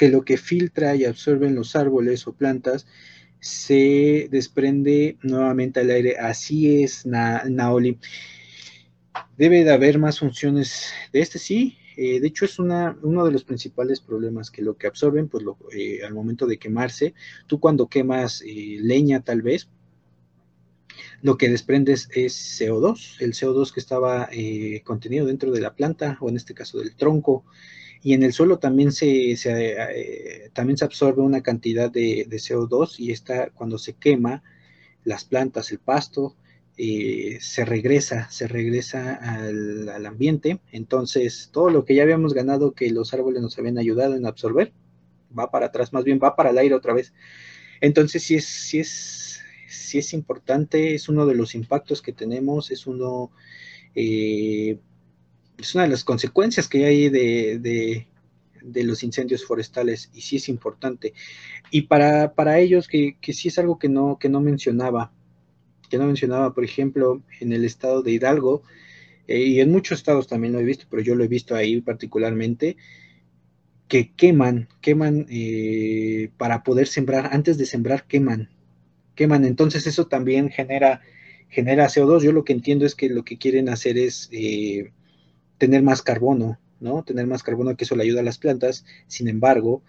que 0.00 0.08
lo 0.08 0.24
que 0.24 0.38
filtra 0.38 0.96
y 0.96 1.04
absorben 1.04 1.54
los 1.54 1.76
árboles 1.76 2.26
o 2.26 2.32
plantas 2.32 2.86
se 3.38 4.28
desprende 4.30 5.18
nuevamente 5.22 5.80
al 5.80 5.90
aire. 5.90 6.16
Así 6.16 6.82
es, 6.82 7.04
Naoli. 7.04 7.98
Debe 9.36 9.62
de 9.62 9.70
haber 9.70 9.98
más 9.98 10.20
funciones 10.20 10.90
de 11.12 11.20
este, 11.20 11.38
sí. 11.38 11.76
Eh, 11.98 12.18
de 12.18 12.28
hecho, 12.28 12.46
es 12.46 12.58
una, 12.58 12.96
uno 13.02 13.26
de 13.26 13.32
los 13.32 13.44
principales 13.44 14.00
problemas 14.00 14.50
que 14.50 14.62
lo 14.62 14.78
que 14.78 14.86
absorben, 14.86 15.28
pues 15.28 15.44
eh, 15.76 16.00
al 16.02 16.14
momento 16.14 16.46
de 16.46 16.58
quemarse, 16.58 17.12
tú 17.46 17.60
cuando 17.60 17.86
quemas 17.86 18.40
eh, 18.40 18.78
leña 18.80 19.20
tal 19.20 19.42
vez, 19.42 19.68
lo 21.20 21.36
que 21.36 21.50
desprendes 21.50 22.08
es 22.14 22.58
CO2, 22.58 23.20
el 23.20 23.34
CO2 23.34 23.70
que 23.70 23.80
estaba 23.80 24.30
contenido 24.82 25.26
dentro 25.26 25.52
de 25.52 25.60
la 25.60 25.74
planta 25.74 26.16
o 26.22 26.30
en 26.30 26.36
este 26.36 26.54
caso 26.54 26.78
del 26.78 26.96
tronco 26.96 27.44
y 28.02 28.14
en 28.14 28.22
el 28.22 28.32
suelo 28.32 28.58
también 28.58 28.92
se, 28.92 29.32
eh, 29.32 30.50
también 30.54 30.78
se 30.78 30.84
absorbe 30.84 31.22
una 31.22 31.42
cantidad 31.42 31.90
de, 31.90 32.26
CO2 32.28 32.98
y 32.98 33.12
esta 33.12 33.50
cuando 33.50 33.78
se 33.78 33.92
quema 33.94 34.42
las 35.04 35.24
plantas, 35.24 35.70
el 35.70 35.78
pasto, 35.78 36.36
eh, 36.76 37.38
se 37.40 37.64
regresa, 37.64 38.30
se 38.30 38.48
regresa 38.48 39.14
al, 39.14 40.06
ambiente. 40.06 40.60
Entonces, 40.72 41.50
todo 41.52 41.68
lo 41.70 41.84
que 41.84 41.94
ya 41.94 42.02
habíamos 42.02 42.32
ganado 42.32 42.72
que 42.72 42.90
los 42.90 43.12
árboles 43.12 43.42
nos 43.42 43.58
habían 43.58 43.78
ayudado 43.78 44.16
en 44.16 44.26
absorber, 44.26 44.72
va 45.38 45.50
para 45.50 45.66
atrás, 45.66 45.92
más 45.92 46.04
bien 46.04 46.20
va 46.22 46.36
para 46.36 46.50
el 46.50 46.58
aire 46.58 46.74
otra 46.74 46.94
vez. 46.94 47.12
Entonces, 47.82 48.22
sí 48.22 48.36
es, 48.36 48.46
sí 48.46 48.80
es, 48.80 49.40
sí 49.68 49.98
es 49.98 50.12
importante, 50.14 50.94
es 50.94 51.08
uno 51.08 51.26
de 51.26 51.34
los 51.34 51.54
impactos 51.54 52.00
que 52.00 52.12
tenemos, 52.12 52.70
es 52.70 52.86
uno 52.86 53.30
eh, 53.94 54.78
es 55.60 55.74
una 55.74 55.84
de 55.84 55.90
las 55.90 56.04
consecuencias 56.04 56.68
que 56.68 56.84
hay 56.86 57.08
de, 57.08 58.06
los 58.62 59.02
incendios 59.02 59.44
forestales 59.44 60.10
y 60.14 60.20
sí 60.20 60.36
es 60.36 60.48
importante. 60.48 61.14
Y 61.70 61.82
para, 61.82 62.58
ellos, 62.58 62.88
que, 62.88 63.16
sí 63.32 63.48
es 63.48 63.58
algo 63.58 63.78
que 63.78 63.88
no, 63.88 64.18
que 64.18 64.28
no 64.28 64.40
mencionaba, 64.40 65.12
que 65.88 65.98
no 65.98 66.06
mencionaba, 66.06 66.54
por 66.54 66.64
ejemplo, 66.64 67.22
en 67.40 67.52
el 67.52 67.64
estado 67.64 68.02
de 68.02 68.12
Hidalgo, 68.12 68.62
eh, 69.26 69.44
y 69.44 69.60
en 69.60 69.70
muchos 69.70 69.98
estados 69.98 70.26
también 70.26 70.52
lo 70.52 70.60
he 70.60 70.64
visto, 70.64 70.86
pero 70.90 71.02
yo 71.02 71.14
lo 71.14 71.24
he 71.24 71.28
visto 71.28 71.54
ahí 71.54 71.80
particularmente, 71.80 72.76
que 73.88 74.12
queman, 74.12 74.68
queman 74.80 75.26
eh, 75.30 76.30
para 76.36 76.62
poder 76.62 76.86
sembrar, 76.86 77.30
antes 77.32 77.58
de 77.58 77.66
sembrar 77.66 78.06
queman, 78.06 78.48
queman, 79.16 79.44
entonces 79.44 79.86
eso 79.86 80.06
también 80.06 80.48
genera, 80.48 81.00
genera 81.48 81.88
CO2. 81.88 82.22
Yo 82.22 82.32
lo 82.32 82.44
que 82.44 82.52
entiendo 82.52 82.86
es 82.86 82.94
que 82.94 83.08
lo 83.08 83.24
que 83.24 83.36
quieren 83.36 83.68
hacer 83.68 83.98
es 83.98 84.28
eh, 84.32 84.92
tener 85.60 85.82
más 85.82 86.00
carbono, 86.00 86.58
¿no? 86.80 87.04
Tener 87.04 87.26
más 87.26 87.42
carbono 87.42 87.76
que 87.76 87.84
eso 87.84 87.94
le 87.94 88.02
ayuda 88.02 88.20
a 88.20 88.24
las 88.24 88.38
plantas. 88.38 88.86
Sin 89.06 89.28
embargo, 89.28 89.82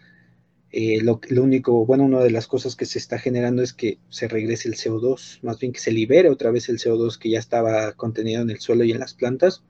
eh, 0.69 0.99
lo, 1.01 1.19
único, 1.41 1.85
bueno, 1.85 2.03
una 2.03 2.19
de 2.19 2.29
las 2.29 2.45
cosas 2.45 2.75
que 2.75 2.85
se 2.85 2.99
está 2.99 3.17
generando 3.17 3.63
es 3.63 3.71
que 3.71 3.97
se 4.09 4.27
regrese 4.27 4.67
el 4.67 4.75
CO2, 4.75 5.39
más 5.41 5.59
bien 5.59 5.71
que 5.71 5.79
se 5.79 5.93
libere 5.93 6.29
otra 6.29 6.51
vez 6.51 6.67
el 6.67 6.77
CO2 6.77 7.17
que 7.17 7.29
ya 7.29 7.39
estaba 7.39 7.93
contenido 7.93 8.41
en 8.41 8.49
el 8.49 8.59
suelo 8.59 8.83
y 8.83 8.91
en 8.91 8.99
las 8.99 9.13
plantas, 9.13 9.63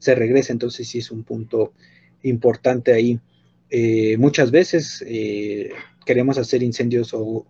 se 0.00 0.16
regresa. 0.16 0.52
Entonces 0.52 0.88
sí 0.88 0.98
es 0.98 1.12
un 1.12 1.22
punto 1.22 1.72
importante 2.24 2.92
ahí. 2.92 3.20
Eh, 3.70 4.16
muchas 4.18 4.50
veces 4.50 5.04
eh, 5.06 5.70
queremos 6.04 6.38
hacer 6.38 6.64
incendios 6.64 7.14
o 7.14 7.46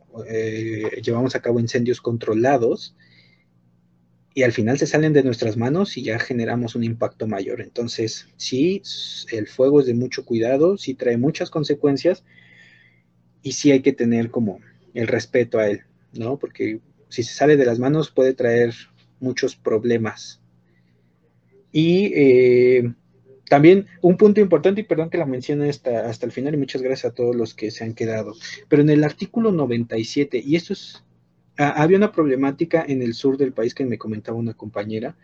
llevamos 1.03 1.35
a 1.35 1.41
cabo 1.41 1.61
incendios 1.61 2.03
controlados 2.03 2.95
y 4.35 4.43
al 4.43 4.53
final 4.53 4.79
se 4.79 4.87
salen 4.87 5.13
de 5.13 5.25
nuestras 5.25 5.57
manos 5.57 5.97
y 5.97 6.03
ya 6.03 6.19
generamos 6.19 6.75
un 6.75 6.85
impacto 6.85 7.27
mayor. 7.27 7.61
Entonces, 7.61 8.29
sí, 8.37 8.83
el 9.33 9.49
fuego 9.49 9.81
es 9.81 9.87
de 9.87 9.95
mucho 9.95 10.25
cuidado, 10.25 10.77
sí 10.77 10.95
trae 10.95 11.17
muchas 11.17 11.51
consecuencias 11.51 12.25
y 13.43 13.53
sí 13.53 13.73
hay 13.73 13.81
que 13.81 13.93
tener 13.93 14.31
como 14.31 14.61
el 14.95 15.09
respeto 15.09 15.59
a 15.59 15.69
él, 15.69 15.83
¿no? 16.13 16.39
Porque 16.39 16.81
si 17.09 17.23
se 17.23 17.35
sale 17.35 17.57
de 17.57 17.65
las 17.67 17.79
manos 17.79 18.11
puede 18.11 18.35
traer 18.35 18.75
muchos 19.19 19.57
problemas. 19.57 20.41
Y 21.73 22.13
eh, 22.15 22.95
también 23.49 23.87
un 24.01 24.17
punto 24.17 24.41
importante, 24.41 24.81
y 24.81 24.85
perdón 24.85 25.11
que 25.11 25.19
la 25.19 25.27
mencione 25.27 25.69
hasta, 25.69 26.09
hasta 26.09 26.27
el 26.27 26.33
final, 26.33 26.55
y 26.55 26.59
muchas 26.59 26.83
gracias 26.83 27.13
a 27.13 27.15
todos 27.15 27.35
los 27.35 27.55
que 27.55 27.71
se 27.73 27.85
han 27.85 27.95
quedado, 27.95 28.35
pero 28.69 28.83
en 28.83 28.91
el 28.91 29.03
artículo 29.03 29.51
97, 29.53 30.41
y 30.45 30.57
esto 30.57 30.73
es 30.73 31.05
Ah, 31.63 31.75
había 31.83 31.99
una 31.99 32.11
problemática 32.11 32.87
en 32.89 33.03
el 33.03 33.13
sur 33.13 33.37
del 33.37 33.53
país 33.53 33.75
que 33.75 33.85
me 33.85 33.99
comentaba 33.99 34.39
una 34.39 34.55
compañera. 34.55 35.15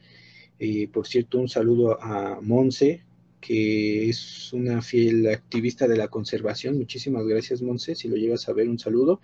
Eh, 0.58 0.86
por 0.86 1.06
cierto, 1.06 1.38
un 1.38 1.48
saludo 1.48 1.98
a 1.98 2.40
Monse, 2.42 3.04
que 3.40 4.10
es 4.10 4.52
una 4.52 4.82
fiel 4.82 5.28
activista 5.28 5.88
de 5.88 5.96
la 5.96 6.08
conservación. 6.08 6.76
Muchísimas 6.76 7.26
gracias, 7.26 7.62
Monse, 7.62 7.94
si 7.94 8.08
lo 8.08 8.16
llegas 8.16 8.50
a 8.50 8.52
ver, 8.52 8.68
un 8.68 8.78
saludo. 8.78 9.22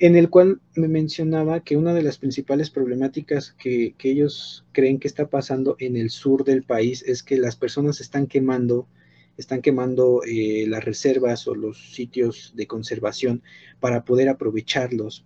En 0.00 0.16
el 0.16 0.28
cual 0.28 0.60
me 0.74 0.88
mencionaba 0.88 1.62
que 1.62 1.76
una 1.76 1.94
de 1.94 2.02
las 2.02 2.18
principales 2.18 2.68
problemáticas 2.68 3.52
que, 3.52 3.94
ellos 4.02 4.66
creen 4.72 4.98
que 4.98 5.06
está 5.06 5.28
pasando 5.28 5.76
en 5.78 5.96
el 5.96 6.10
sur 6.10 6.42
del 6.42 6.64
país 6.64 7.04
es 7.06 7.22
que 7.22 7.36
las 7.36 7.54
personas 7.54 8.00
están 8.00 8.26
quemando 8.26 8.88
están 9.36 9.62
quemando 9.62 10.22
eh, 10.24 10.64
las 10.68 10.84
reservas 10.84 11.46
o 11.46 11.54
los 11.54 11.92
sitios 11.92 12.52
de 12.56 12.66
conservación 12.66 13.42
para 13.78 14.04
poder 14.04 14.28
aprovecharlos. 14.28 15.24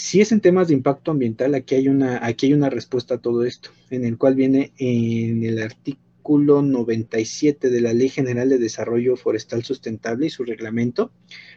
Si 0.00 0.22
es 0.22 0.32
en 0.32 0.40
temas 0.40 0.68
de 0.68 0.74
impacto 0.74 1.10
ambiental, 1.10 1.54
aquí 1.54 1.74
hay 1.74 1.86
una, 1.86 2.24
aquí 2.24 2.46
hay 2.46 2.54
una 2.54 2.70
respuesta 2.70 3.16
a 3.16 3.18
todo 3.18 3.44
esto, 3.44 3.68
en 3.90 4.06
el 4.06 4.16
cual 4.16 4.34
viene 4.34 4.72
en 4.78 5.44
el 5.44 5.60
artículo 5.60 6.62
97 6.62 7.68
de 7.68 7.80
la 7.82 7.92
Ley 7.92 8.08
General 8.08 8.48
de 8.48 8.56
Desarrollo 8.56 9.18
Forestal 9.18 9.62
Sustentable 9.62 10.26
y 10.26 10.30
su 10.30 10.44
reglamento, 10.44 11.12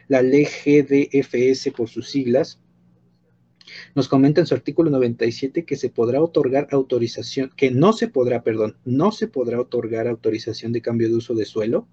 la 0.08 0.20
ley 0.20 0.44
GDFS 0.44 1.72
por 1.74 1.88
sus 1.88 2.10
siglas, 2.10 2.60
nos 3.94 4.08
comenta 4.08 4.42
en 4.42 4.46
su 4.46 4.54
artículo 4.54 4.90
97 4.90 5.64
que 5.64 5.76
se 5.76 5.88
podrá 5.88 6.22
otorgar 6.22 6.68
autorización, 6.70 7.50
que 7.56 7.70
no 7.70 7.94
se 7.94 8.08
podrá, 8.08 8.42
perdón, 8.42 8.76
no 8.84 9.10
se 9.10 9.26
podrá 9.26 9.58
otorgar 9.58 10.06
autorización 10.06 10.72
de 10.72 10.82
cambio 10.82 11.08
de 11.08 11.16
uso 11.16 11.34
de 11.34 11.46
suelo 11.46 11.88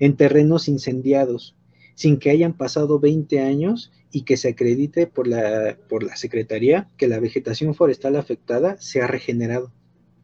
en 0.00 0.16
terrenos 0.16 0.66
incendiados 0.66 1.56
sin 1.98 2.20
que 2.20 2.30
hayan 2.30 2.52
pasado 2.52 3.00
20 3.00 3.40
años 3.40 3.90
y 4.12 4.22
que 4.22 4.36
se 4.36 4.50
acredite 4.50 5.08
por 5.08 5.26
la, 5.26 5.76
por 5.88 6.04
la 6.04 6.14
Secretaría 6.14 6.88
que 6.96 7.08
la 7.08 7.18
vegetación 7.18 7.74
forestal 7.74 8.14
afectada 8.14 8.76
se 8.78 9.02
ha 9.02 9.08
regenerado. 9.08 9.72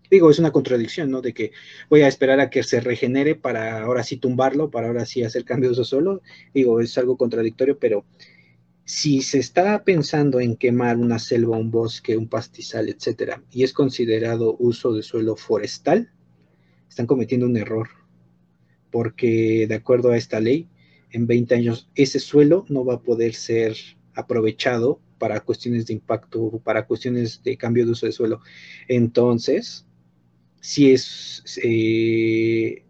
Digo, 0.09 0.31
es 0.31 0.39
una 0.39 0.53
contradicción, 0.53 1.11
¿no? 1.11 1.20
De 1.20 1.35
que 1.35 1.51
voy 1.91 2.03
a 2.03 2.07
esperar 2.07 2.39
a 2.39 2.49
que 2.49 2.62
se 2.62 2.79
regenere 2.79 3.35
para 3.35 3.83
ahora 3.83 4.05
sí 4.05 4.18
tumbarlo, 4.18 4.70
para 4.70 4.87
ahora 4.87 5.05
sí 5.05 5.25
hacer 5.25 5.45
cambios 5.45 5.77
de 5.77 5.83
suelo. 5.83 6.22
Digo, 6.55 6.81
es 6.81 6.97
algo 6.97 7.16
contradictorio, 7.16 7.77
pero 7.77 8.05
si 8.85 9.20
se 9.22 9.41
está 9.41 9.83
pensando 9.83 10.39
en 10.39 10.55
quemar 10.55 10.97
una 10.97 11.18
selva, 11.18 11.57
un 11.57 11.72
bosque, 11.72 12.16
un 12.16 12.29
pastizal, 12.29 12.89
etcétera, 12.89 13.43
y 13.51 13.64
es 13.64 13.72
considerado 13.72 14.55
uso 14.61 14.93
de 14.93 15.03
suelo 15.03 15.35
forestal, 15.35 16.12
están 16.89 17.09
cometiendo 17.09 17.47
un 17.47 17.57
error, 17.57 17.89
porque 18.93 19.66
de 19.66 19.75
acuerdo 19.75 20.12
a 20.12 20.16
esta 20.16 20.39
ley, 20.39 20.68
en 21.14 21.28
20 21.28 21.54
años 21.54 21.88
ese 21.94 22.18
suelo 22.18 22.66
no 22.68 22.84
va 22.84 22.94
a 22.94 23.00
poder 23.00 23.34
ser 23.34 23.76
aprovechado 24.14 25.00
para 25.18 25.40
cuestiones 25.40 25.86
de 25.86 25.94
impacto, 25.94 26.60
para 26.64 26.86
cuestiones 26.86 27.40
de 27.44 27.56
cambio 27.56 27.86
de 27.86 27.92
uso 27.92 28.06
de 28.06 28.12
suelo. 28.12 28.40
Entonces, 28.88 29.86
si 30.60 30.90
es, 30.90 31.44
eh, 31.62 32.82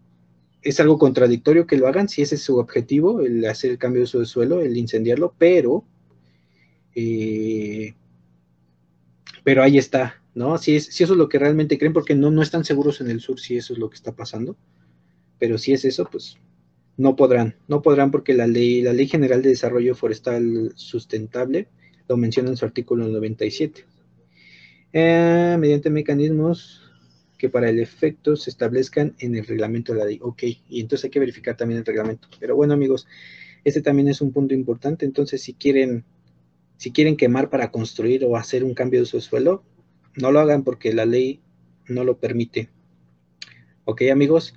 es 0.63 0.79
algo 0.79 0.97
contradictorio 0.97 1.67
que 1.67 1.77
lo 1.77 1.87
hagan, 1.87 2.09
si 2.09 2.23
ese 2.23 2.35
es 2.35 2.41
su 2.41 2.57
objetivo, 2.57 3.21
el 3.21 3.45
hacer 3.45 3.71
el 3.71 3.77
cambio 3.77 3.99
de 3.99 4.05
uso 4.05 4.19
de 4.19 4.25
suelo, 4.25 4.61
el 4.61 4.75
incendiarlo, 4.75 5.35
pero, 5.37 5.85
eh, 6.95 7.93
pero 9.43 9.61
ahí 9.61 9.77
está, 9.77 10.19
¿no? 10.33 10.57
Si, 10.57 10.75
es, 10.75 10.85
si 10.85 11.03
eso 11.03 11.13
es 11.13 11.19
lo 11.19 11.29
que 11.29 11.37
realmente 11.37 11.77
creen, 11.77 11.93
porque 11.93 12.15
no, 12.15 12.31
no 12.31 12.41
están 12.41 12.65
seguros 12.65 13.01
en 13.01 13.11
el 13.11 13.19
sur 13.19 13.39
si 13.39 13.55
eso 13.55 13.73
es 13.73 13.79
lo 13.79 13.87
que 13.91 13.95
está 13.95 14.15
pasando, 14.15 14.57
pero 15.37 15.59
si 15.59 15.73
es 15.73 15.85
eso, 15.85 16.05
pues 16.11 16.39
no 16.97 17.15
podrán, 17.15 17.55
no 17.67 17.81
podrán 17.81 18.11
porque 18.11 18.33
la 18.33 18.47
ley, 18.47 18.81
la 18.81 18.93
Ley 18.93 19.07
General 19.07 19.41
de 19.41 19.49
Desarrollo 19.49 19.95
Forestal 19.95 20.71
Sustentable 20.75 21.67
lo 22.07 22.17
menciona 22.17 22.49
en 22.49 22.57
su 22.57 22.65
artículo 22.65 23.07
97. 23.07 23.85
Eh, 24.93 25.57
mediante 25.59 25.89
mecanismos 25.89 26.81
que 27.37 27.49
para 27.49 27.69
el 27.69 27.79
efecto 27.79 28.35
se 28.35 28.49
establezcan 28.49 29.15
en 29.19 29.35
el 29.35 29.45
reglamento 29.45 29.93
de 29.93 29.99
la 29.99 30.05
ley. 30.05 30.19
Ok, 30.21 30.43
y 30.69 30.79
entonces 30.79 31.05
hay 31.05 31.09
que 31.09 31.19
verificar 31.19 31.57
también 31.57 31.79
el 31.79 31.85
reglamento. 31.85 32.29
Pero 32.39 32.55
bueno, 32.55 32.73
amigos, 32.73 33.07
este 33.63 33.81
también 33.81 34.07
es 34.07 34.21
un 34.21 34.31
punto 34.31 34.53
importante. 34.53 35.05
Entonces, 35.05 35.41
si 35.41 35.53
quieren, 35.53 36.05
si 36.77 36.91
quieren 36.91 37.17
quemar 37.17 37.49
para 37.49 37.71
construir 37.71 38.23
o 38.23 38.37
hacer 38.37 38.63
un 38.63 38.73
cambio 38.73 39.01
de 39.01 39.05
su 39.05 39.19
suelo, 39.19 39.63
no 40.15 40.31
lo 40.31 40.39
hagan 40.39 40.63
porque 40.63 40.93
la 40.93 41.05
ley 41.05 41.41
no 41.87 42.03
lo 42.03 42.17
permite. 42.17 42.69
Ok, 43.83 44.03
amigos. 44.11 44.55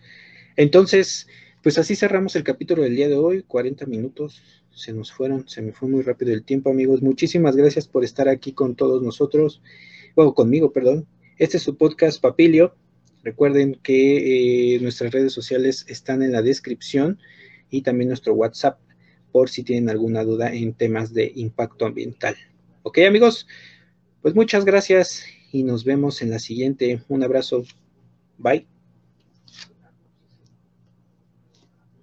Entonces, 0.57 1.27
pues 1.63 1.79
así 1.79 1.97
cerramos 1.97 2.37
el 2.37 2.45
capítulo 2.45 2.83
del 2.83 2.97
día 2.97 3.09
de 3.09 3.17
hoy, 3.17 3.43
40 3.43 3.87
minutos 3.87 4.43
se 4.79 4.93
nos 4.93 5.13
fueron, 5.13 5.49
se 5.49 5.61
me 5.61 5.73
fue 5.73 5.89
muy 5.89 6.03
rápido 6.03 6.33
el 6.33 6.45
tiempo, 6.45 6.71
amigos. 6.71 7.03
Muchísimas 7.03 7.57
gracias 7.57 7.89
por 7.89 8.05
estar 8.05 8.29
aquí 8.29 8.53
con 8.53 8.77
todos 8.77 9.03
nosotros, 9.03 9.61
o 10.15 10.35
conmigo, 10.35 10.73
perdón. 10.73 11.07
Este 11.37 11.57
es 11.57 11.65
su 11.65 11.77
podcast 11.77 12.21
Papilio. 12.21 12.75
Recuerden 13.25 13.79
que 13.83 14.77
eh, 14.77 14.81
nuestras 14.81 15.13
redes 15.13 15.33
sociales 15.33 15.85
están 15.89 16.23
en 16.23 16.31
la 16.31 16.43
descripción 16.43 17.19
y 17.71 17.83
también 17.83 18.09
nuestro 18.09 18.35
WhatsApp 18.35 18.79
por 19.33 19.51
si 19.51 19.65
tienen 19.65 19.91
alguna 19.91 20.23
duda 20.23 20.55
en 20.55 20.75
temas 20.75 21.13
de 21.13 21.33
impacto 21.35 21.85
ambiental. 21.85 22.37
Ok, 22.85 22.99
amigos, 22.99 23.49
pues 24.23 24.35
muchas 24.35 24.65
gracias 24.65 25.25
y 25.53 25.65
nos 25.65 25.85
vemos 25.85 26.23
en 26.23 26.31
la 26.31 26.39
siguiente. 26.39 27.03
Un 27.09 27.25
abrazo. 27.25 27.65
Bye. 28.39 28.78